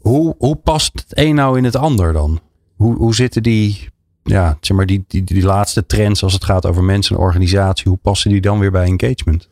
[0.00, 2.40] Hoe, hoe past het een nou in het ander dan?
[2.76, 3.88] Hoe, hoe zitten die
[4.22, 7.88] ja, zeg maar die, die, die laatste trends als het gaat over mensen en organisatie,
[7.88, 9.48] hoe passen die dan weer bij engagement?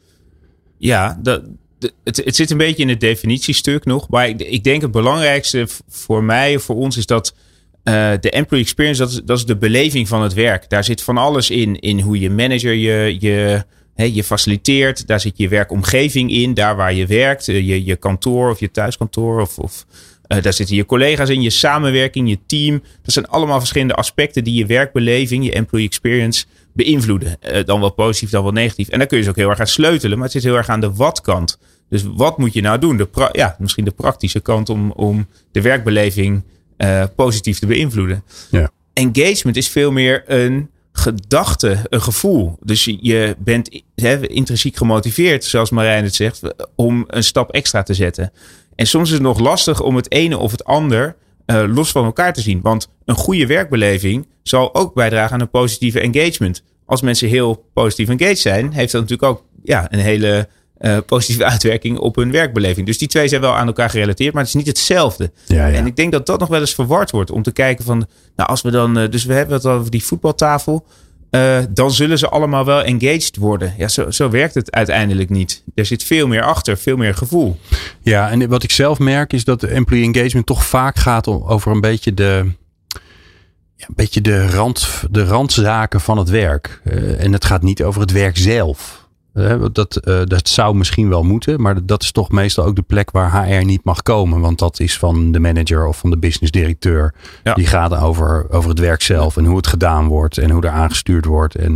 [0.78, 1.42] Ja, dat,
[2.04, 4.08] het, zit een beetje in het definitiestuk nog.
[4.08, 7.34] Maar ik, ik denk het belangrijkste voor mij, voor ons, is dat
[7.88, 10.68] Uh, de employee experience, dat is, de beleving van het werk.
[10.68, 11.78] Daar zit van alles in.
[11.80, 13.64] In hoe je manager je, je,
[13.94, 15.06] je faciliteert.
[15.06, 16.54] Daar zit je werkomgeving in.
[16.54, 17.46] Daar waar je werkt.
[17.46, 19.40] Je, je kantoor of je thuiskantoor.
[19.40, 19.86] Of, of
[20.28, 21.42] uh, daar zitten je collega's in.
[21.42, 22.82] Je samenwerking, je team.
[23.02, 27.38] Dat zijn allemaal verschillende aspecten die je werkbeleving, je employee experience beïnvloeden.
[27.64, 28.88] Dan wel positief, dan wel negatief.
[28.88, 30.18] En daar kun je dus ook heel erg aan sleutelen.
[30.18, 31.58] Maar het zit heel erg aan de wat-kant.
[31.94, 32.96] Dus wat moet je nou doen?
[32.96, 36.44] De ja, misschien de praktische kant om, om de werkbeleving
[36.78, 38.24] uh, positief te beïnvloeden.
[38.50, 38.70] Ja.
[38.92, 42.58] Engagement is veel meer een gedachte, een gevoel.
[42.60, 46.42] Dus je bent he, intrinsiek gemotiveerd, zoals Marijn het zegt,
[46.74, 48.32] om een stap extra te zetten.
[48.74, 51.16] En soms is het nog lastig om het ene of het ander
[51.46, 52.60] uh, los van elkaar te zien.
[52.60, 56.62] Want een goede werkbeleving zal ook bijdragen aan een positieve engagement.
[56.86, 60.48] Als mensen heel positief engaged zijn, heeft dat natuurlijk ook ja, een hele
[60.80, 62.86] uh, positieve uitwerking op hun werkbeleving.
[62.86, 65.32] Dus die twee zijn wel aan elkaar gerelateerd, maar het is niet hetzelfde.
[65.46, 65.78] Ja, ja.
[65.78, 68.06] En ik denk dat dat nog wel eens verward wordt om te kijken van,
[68.36, 70.86] nou als we dan, uh, dus we hebben het over die voetbaltafel,
[71.30, 73.74] uh, dan zullen ze allemaal wel engaged worden.
[73.78, 75.62] Ja, zo, zo werkt het uiteindelijk niet.
[75.74, 77.58] Er zit veel meer achter, veel meer gevoel.
[78.02, 81.80] Ja, en wat ik zelf merk is dat employee engagement toch vaak gaat over een
[81.80, 82.50] beetje de,
[83.76, 86.80] ja, een beetje de, rand, de randzaken van het werk.
[87.18, 89.03] en het gaat niet over het werk zelf.
[89.72, 93.10] Dat, uh, dat zou misschien wel moeten, maar dat is toch meestal ook de plek
[93.10, 94.40] waar HR niet mag komen.
[94.40, 97.14] Want dat is van de manager of van de business directeur.
[97.44, 97.54] Ja.
[97.54, 100.70] Die gaat over, over het werk zelf en hoe het gedaan wordt en hoe er
[100.70, 101.54] aangestuurd wordt.
[101.54, 101.72] En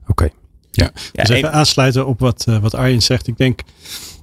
[0.00, 0.10] oké.
[0.10, 0.32] Okay.
[0.70, 0.90] Ja.
[1.12, 1.22] ja.
[1.22, 3.26] Dus even aansluiten op wat, uh, wat Arjen zegt.
[3.26, 3.60] Ik denk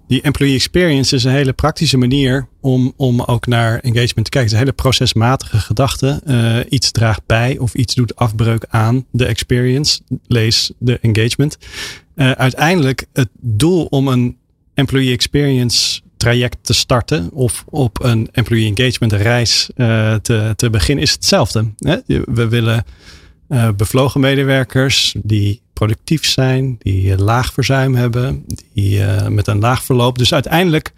[0.09, 4.39] die employee experience is een hele praktische manier om, om ook naar engagement te kijken.
[4.39, 6.21] Het is een hele procesmatige gedachte.
[6.27, 9.99] Uh, iets draagt bij of iets doet afbreuk aan de experience.
[10.27, 11.57] Lees de engagement.
[12.19, 14.37] Uh, uiteindelijk het doel om een
[14.73, 21.03] employee experience traject te starten of op een employee engagement reis uh, te, te beginnen
[21.03, 21.73] is hetzelfde.
[21.77, 21.97] Hè?
[22.25, 22.83] We willen
[23.49, 30.17] uh, bevlogen medewerkers die productief zijn, die laag verzuim hebben, die met een laag verloop.
[30.17, 30.93] Dus uiteindelijk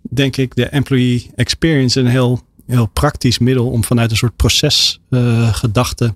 [0.00, 6.14] denk ik de employee experience een heel, heel praktisch middel om vanuit een soort procesgedachte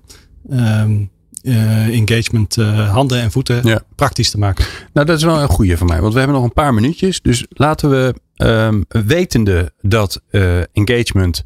[0.51, 1.09] um,
[1.45, 3.81] uh, engagement uh, handen en voeten ja.
[3.95, 4.65] praktisch te maken.
[4.93, 6.01] Nou, dat is wel een goede van mij.
[6.01, 7.21] Want we hebben nog een paar minuutjes.
[7.21, 8.15] Dus laten we
[8.45, 11.43] um, wetende dat uh, engagement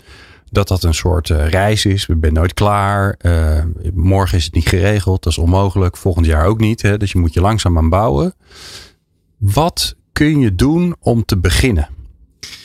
[0.52, 2.06] dat dat een soort reis is.
[2.06, 3.18] We zijn nooit klaar.
[3.94, 5.24] morgen is het niet geregeld.
[5.24, 5.98] Dat is onmogelijk.
[5.98, 6.82] Volgend jaar ook niet.
[6.82, 6.98] Hè?
[6.98, 8.34] Dus je moet je langzaam aan bouwen.
[9.38, 11.90] Wat kun je doen om te beginnen,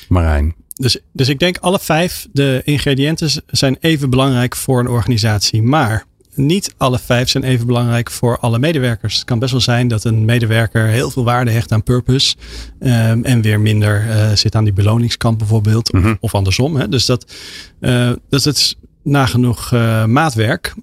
[0.08, 0.54] Marijn?
[0.74, 5.62] Dus, dus ik denk alle vijf de ingrediënten zijn even belangrijk voor een organisatie.
[5.62, 6.04] Maar
[6.34, 9.14] niet alle vijf zijn even belangrijk voor alle medewerkers.
[9.14, 12.36] Het kan best wel zijn dat een medewerker heel veel waarde hecht aan purpose.
[12.80, 15.92] Um, en weer minder uh, zit aan die beloningskant bijvoorbeeld.
[15.92, 16.10] Mhm.
[16.10, 16.76] Of, of andersom.
[16.76, 16.88] Hè.
[16.88, 17.32] Dus dat,
[17.80, 20.74] uh, dat is nagenoeg uh, maatwerk.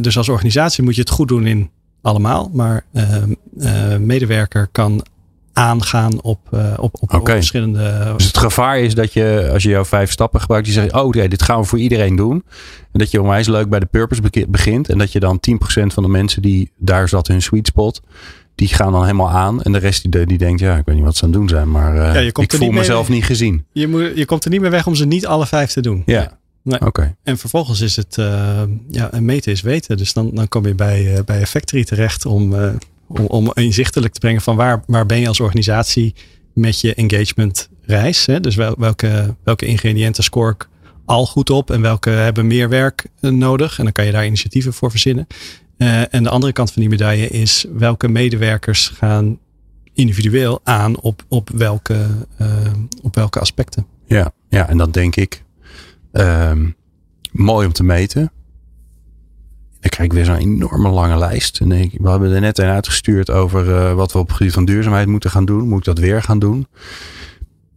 [0.00, 1.70] dus als organisatie moet je het goed doen in
[2.02, 2.50] allemaal.
[2.52, 5.04] Maar ehm, medewerker kan
[5.56, 7.20] aangaan op, uh, op, op, okay.
[7.20, 8.12] op, verschillende.
[8.16, 11.12] Dus het gevaar is dat je, als je jouw vijf stappen gebruikt, je zegt: Oh,
[11.12, 12.44] nee, dit gaan we voor iedereen doen.
[12.92, 14.88] En dat je onwijs leuk bij de purpose begint.
[14.88, 18.00] En dat je dan 10% van de mensen die daar zat hun sweet spot.
[18.54, 19.62] Die gaan dan helemaal aan.
[19.62, 21.48] En de rest die, die denkt, ja, ik weet niet wat ze aan het doen
[21.48, 21.70] zijn.
[21.70, 23.64] Maar uh, ja, je komt ik voel niet mezelf mee, niet gezien.
[23.72, 26.02] Je, moet, je komt er niet meer weg om ze niet alle vijf te doen.
[26.06, 26.74] Ja, nee.
[26.74, 26.86] oké.
[26.86, 27.14] Okay.
[27.22, 29.96] En vervolgens is het, uh, ja, meten is weten.
[29.96, 32.54] Dus dan, dan kom je bij, uh, bij Factory terecht om
[33.08, 36.14] om, inzichtelijk te brengen van waar, waar ben je als organisatie
[36.54, 38.26] met je engagement reis.
[38.26, 38.40] Hè?
[38.40, 40.68] Dus wel, welke, welke ingrediënten score ik
[41.04, 43.78] al goed op en welke hebben meer werk nodig.
[43.78, 45.26] En dan kan je daar initiatieven voor verzinnen.
[45.78, 49.38] Uh, en de andere kant van die medaille is welke medewerkers gaan
[49.94, 52.06] individueel aan op, op, welke,
[52.40, 52.48] uh,
[53.02, 53.86] op welke aspecten.
[54.06, 55.44] Ja, ja, en dat denk ik
[56.12, 56.76] um,
[57.32, 58.32] mooi om te meten.
[59.86, 61.60] Dan krijg ik weer zo'n enorme lange lijst.
[61.60, 64.52] En ik, we hebben er net een uitgestuurd over uh, wat we op het gebied
[64.52, 65.68] van duurzaamheid moeten gaan doen.
[65.68, 66.66] Moet ik dat weer gaan doen?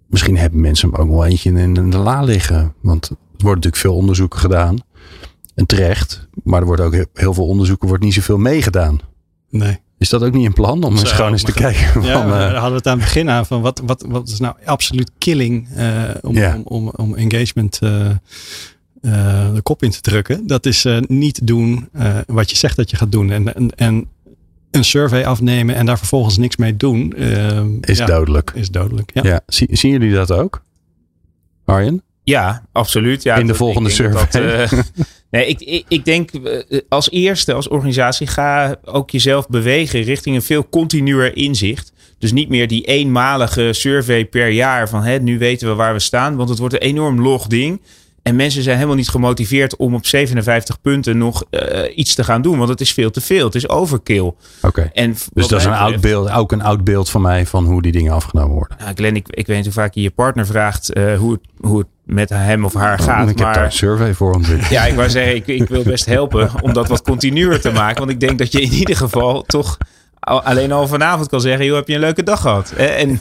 [0.07, 2.73] Misschien hebben mensen hem ook wel eentje in de la liggen.
[2.81, 4.77] Want er wordt natuurlijk veel onderzoeken gedaan.
[5.55, 6.27] En terecht.
[6.43, 8.99] Maar er wordt ook heel veel onderzoeken, wordt niet zoveel meegedaan.
[9.49, 9.79] Nee.
[9.97, 12.01] Is dat ook niet een plan om eens gewoon eens te kijken?
[12.01, 14.39] Ja, uh, daar hadden we het aan het begin aan van wat, wat, wat is
[14.39, 16.55] nou absoluut killing uh, om, Ja.
[16.55, 18.09] om, om, om engagement uh,
[19.01, 20.47] uh, de kop in te drukken.
[20.47, 23.31] Dat is uh, niet doen uh, wat je zegt dat je gaat doen.
[23.31, 24.07] En, en, en
[24.71, 27.13] een survey afnemen en daar vervolgens niks mee doen.
[27.17, 28.51] Uh, is ja, dodelijk.
[28.55, 29.21] Is dodelijk, ja.
[29.23, 29.41] Ja.
[29.47, 30.63] Zie- zien jullie dat ook?
[31.65, 32.03] Arjen?
[32.23, 33.23] Ja, absoluut.
[33.23, 34.27] Ja, In de volgende survey.
[34.31, 34.79] dat, eh,
[35.31, 40.35] nee, ik, ik, ik denk eh, als eerste, als organisatie, ga ook jezelf bewegen richting
[40.35, 41.93] een veel continuer inzicht.
[42.17, 45.99] Dus niet meer die eenmalige survey per jaar van hè, nu weten we waar we
[45.99, 46.35] staan.
[46.35, 47.81] Want het wordt een enorm log ding.
[48.29, 51.61] En mensen zijn helemaal niet gemotiveerd om op 57 punten nog uh,
[51.95, 52.57] iets te gaan doen.
[52.57, 53.45] Want het is veel te veel.
[53.45, 54.19] Het is overkill.
[54.19, 54.35] Oké.
[54.61, 55.13] Okay.
[55.33, 57.91] Dus dat is een oud beeld, ook een oud beeld van mij van hoe die
[57.91, 58.77] dingen afgenomen worden.
[58.79, 61.41] Nou, Glenn, ik, ik weet niet hoe vaak je je partner vraagt uh, hoe, het,
[61.59, 63.29] hoe het met hem of haar gaat.
[63.29, 65.83] Ik maar, heb daar een survey voor om Ja, ik wou zeggen, ik, ik wil
[65.83, 67.97] best helpen om dat wat continuer te maken.
[67.97, 69.77] Want ik denk dat je in ieder geval toch
[70.19, 72.71] alleen al vanavond kan zeggen, joh, heb je een leuke dag gehad?
[72.71, 73.19] En,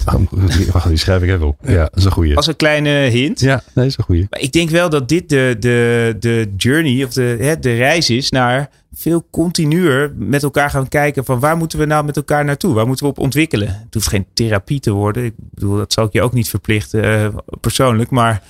[0.72, 1.56] Wacht, die schrijf ik even op.
[1.62, 2.36] Ja, dat is een goeie.
[2.36, 3.40] Als een kleine hint.
[3.40, 4.26] Ja, dat is een goeie.
[4.30, 8.10] Maar ik denk wel dat dit de, de, de journey of de, hè, de reis
[8.10, 12.44] is naar veel continuer met elkaar gaan kijken van waar moeten we nou met elkaar
[12.44, 12.74] naartoe?
[12.74, 13.68] Waar moeten we op ontwikkelen?
[13.68, 15.24] Het hoeft geen therapie te worden.
[15.24, 17.28] Ik bedoel, dat zal ik je ook niet verplichten uh,
[17.60, 18.10] persoonlijk.
[18.10, 18.42] Maar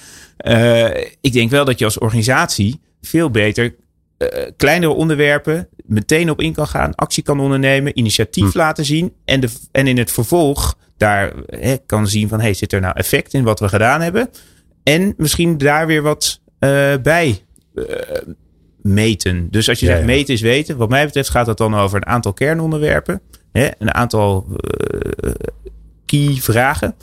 [0.47, 3.75] uh, ik denk wel dat je als organisatie veel beter
[4.19, 8.59] uh, kleinere onderwerpen meteen op in kan gaan, actie kan ondernemen, initiatief hm.
[8.59, 12.73] laten zien en, de, en in het vervolg daar hè, kan zien van hey, zit
[12.73, 14.31] er nou effect in wat we gedaan hebben?
[14.83, 17.45] En misschien daar weer wat uh, bij
[17.75, 17.85] uh,
[18.83, 19.49] meten.
[19.51, 22.07] Dus als je zegt meten is weten, wat mij betreft gaat het dan over een
[22.07, 23.21] aantal kernonderwerpen,
[23.53, 24.47] hè, een aantal
[26.05, 26.95] key vragen.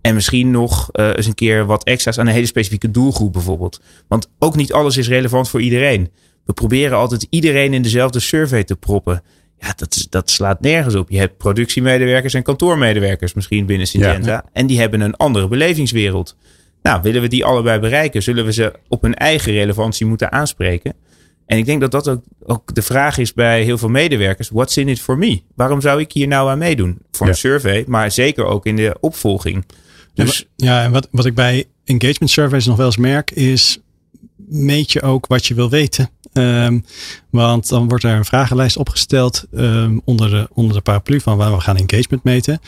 [0.00, 3.80] En misschien nog uh, eens een keer wat extra's aan een hele specifieke doelgroep bijvoorbeeld.
[4.08, 6.10] Want ook niet alles is relevant voor iedereen.
[6.46, 9.22] We proberen altijd iedereen in dezelfde survey te proppen.
[9.58, 11.10] Ja, dat, dat slaat nergens op.
[11.10, 14.44] Je hebt productiemedewerkers en kantoormedewerkers misschien binnen Syngenta.
[14.52, 16.36] En die hebben een andere belevingswereld.
[16.82, 18.22] Nou, willen we die allebei bereiken?
[18.22, 20.94] Zullen we ze op hun eigen relevantie moeten aanspreken?
[21.46, 24.48] En ik denk dat dat ook, ook de vraag is bij heel veel medewerkers.
[24.48, 25.42] What's in it for me?
[25.54, 26.98] Waarom zou ik hier nou aan meedoen?
[27.10, 29.64] Voor een survey, maar zeker ook in de opvolging.
[30.14, 33.78] Dus, ja, en wat, wat ik bij engagement surveys nog wel eens merk is...
[34.48, 36.10] meet je ook wat je wil weten.
[36.36, 36.84] Um,
[37.30, 41.52] want dan wordt er een vragenlijst opgesteld um, onder, de, onder de paraplu van waar
[41.52, 42.60] we gaan engagement meten.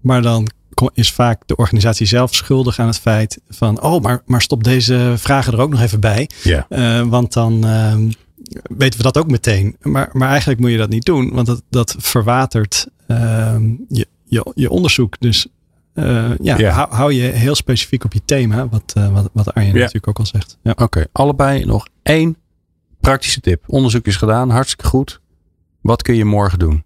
[0.00, 0.50] Maar dan
[0.92, 5.14] is vaak de organisatie zelf schuldig aan het feit van, oh, maar, maar stop deze
[5.16, 6.30] vragen er ook nog even bij.
[6.42, 6.66] Ja.
[6.68, 8.12] Uh, want dan um,
[8.62, 9.76] weten we dat ook meteen.
[9.82, 12.86] Maar, maar eigenlijk moet je dat niet doen, want dat, dat verwatert
[13.88, 15.20] je, je, je onderzoek.
[15.20, 15.46] Dus
[15.94, 16.70] uh, ja.
[16.70, 20.18] Hou, hou, je heel specifiek op je thema, wat, uh, wat, wat Arjen natuurlijk ook
[20.18, 20.58] al zegt.
[20.62, 20.74] Ja.
[20.76, 22.36] Oké, allebei nog één
[23.00, 23.62] Praktische tip.
[23.66, 25.20] Onderzoek is gedaan, hartstikke goed.
[25.80, 26.84] Wat kun je morgen doen?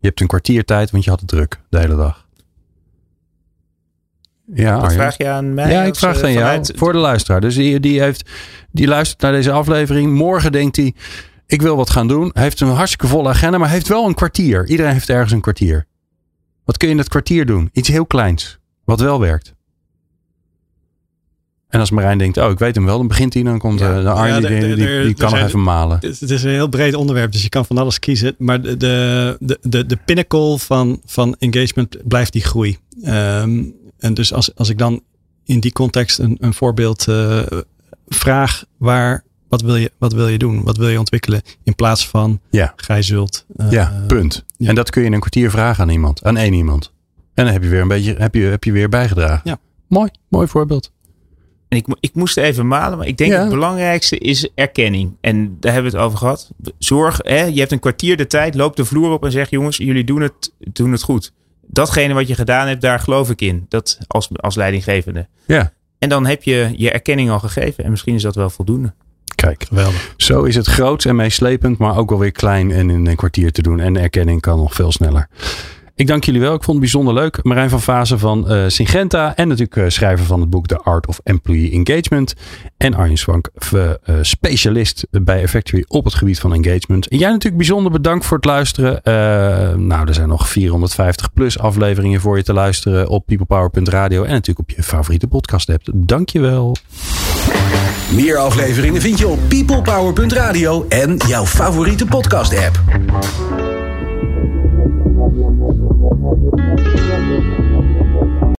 [0.00, 2.26] Je hebt een kwartier tijd, want je had het druk de hele dag.
[4.54, 5.70] Ja, Wat vraag je aan mij?
[5.72, 7.40] Ja, ik vraag aan jou voor de luisteraar.
[7.40, 8.30] Dus die, die, heeft,
[8.70, 10.12] die luistert naar deze aflevering.
[10.14, 10.94] Morgen denkt hij,
[11.46, 12.30] ik wil wat gaan doen.
[12.32, 14.66] Hij heeft een hartstikke volle agenda, maar heeft wel een kwartier.
[14.66, 15.86] Iedereen heeft ergens een kwartier.
[16.64, 17.68] Wat kun je in dat kwartier doen?
[17.72, 19.54] Iets heel kleins, wat wel werkt.
[21.68, 24.02] En als Marijn denkt, oh, ik weet hem wel, dan begint hij, dan komt ja,
[24.02, 25.98] de Arnie, ja, die, die, die, kan nog even malen.
[26.00, 28.34] Het, is een heel breed onderwerp, dus je kan van alles kiezen.
[28.38, 32.78] Maar de, de, de, de pinnacle van, van engagement blijft die groei.
[33.04, 35.02] Um, en dus als, als ik dan
[35.44, 37.40] in die context een, een voorbeeld uh,
[38.08, 40.62] vraag, waar, wat wil, je, wat wil je doen?
[40.64, 41.42] Wat wil je ontwikkelen?
[41.62, 42.72] In plaats van, ja.
[42.76, 43.44] gij zult.
[43.56, 44.44] Uh, ja, punt.
[44.58, 46.92] En dat kun je in een kwartier vragen aan iemand, aan één iemand.
[47.34, 49.40] En dan heb je weer een beetje, heb je, heb je weer bijgedragen.
[49.44, 49.58] Ja.
[49.86, 50.92] Mooi, mooi voorbeeld.
[51.68, 55.16] En ik, ik moest even malen, maar ik denk het belangrijkste is erkenning.
[55.20, 56.50] En daar hebben we het over gehad.
[56.78, 59.76] Zorg, hè, je hebt een kwartier de tijd, loop de vloer op en zeg jongens,
[59.76, 61.32] jullie doen het, doen het goed.
[61.66, 63.66] Datgene wat je gedaan hebt, daar geloof ik in.
[63.68, 65.26] Dat als, als leidinggevende.
[65.46, 65.72] Ja.
[65.98, 67.84] En dan heb je je erkenning al gegeven.
[67.84, 68.92] En misschien is dat wel voldoende.
[69.34, 70.14] Kijk, geweldig.
[70.16, 73.52] Zo is het groot en meeslepend, maar ook wel weer klein en in een kwartier
[73.52, 73.80] te doen.
[73.80, 75.28] En de erkenning kan nog veel sneller.
[75.98, 76.54] Ik dank jullie wel.
[76.54, 77.38] Ik vond het bijzonder leuk.
[77.42, 79.36] Marijn van Vazen van uh, Syngenta.
[79.36, 82.34] En natuurlijk uh, schrijver van het boek The Art of Employee Engagement.
[82.76, 83.90] En Arjen Swank, uh,
[84.20, 87.08] specialist bij Effectory op het gebied van engagement.
[87.08, 89.00] En jij natuurlijk bijzonder bedankt voor het luisteren.
[89.86, 94.22] nou, er zijn nog 450 plus afleveringen voor je te luisteren op peoplepower.radio.
[94.22, 95.82] En natuurlijk op je favoriete podcast app.
[95.94, 96.76] Dank je wel.
[98.14, 102.80] Meer afleveringen vind je op peoplepower.radio en jouw favoriete podcast app.
[106.10, 106.67] Gracias.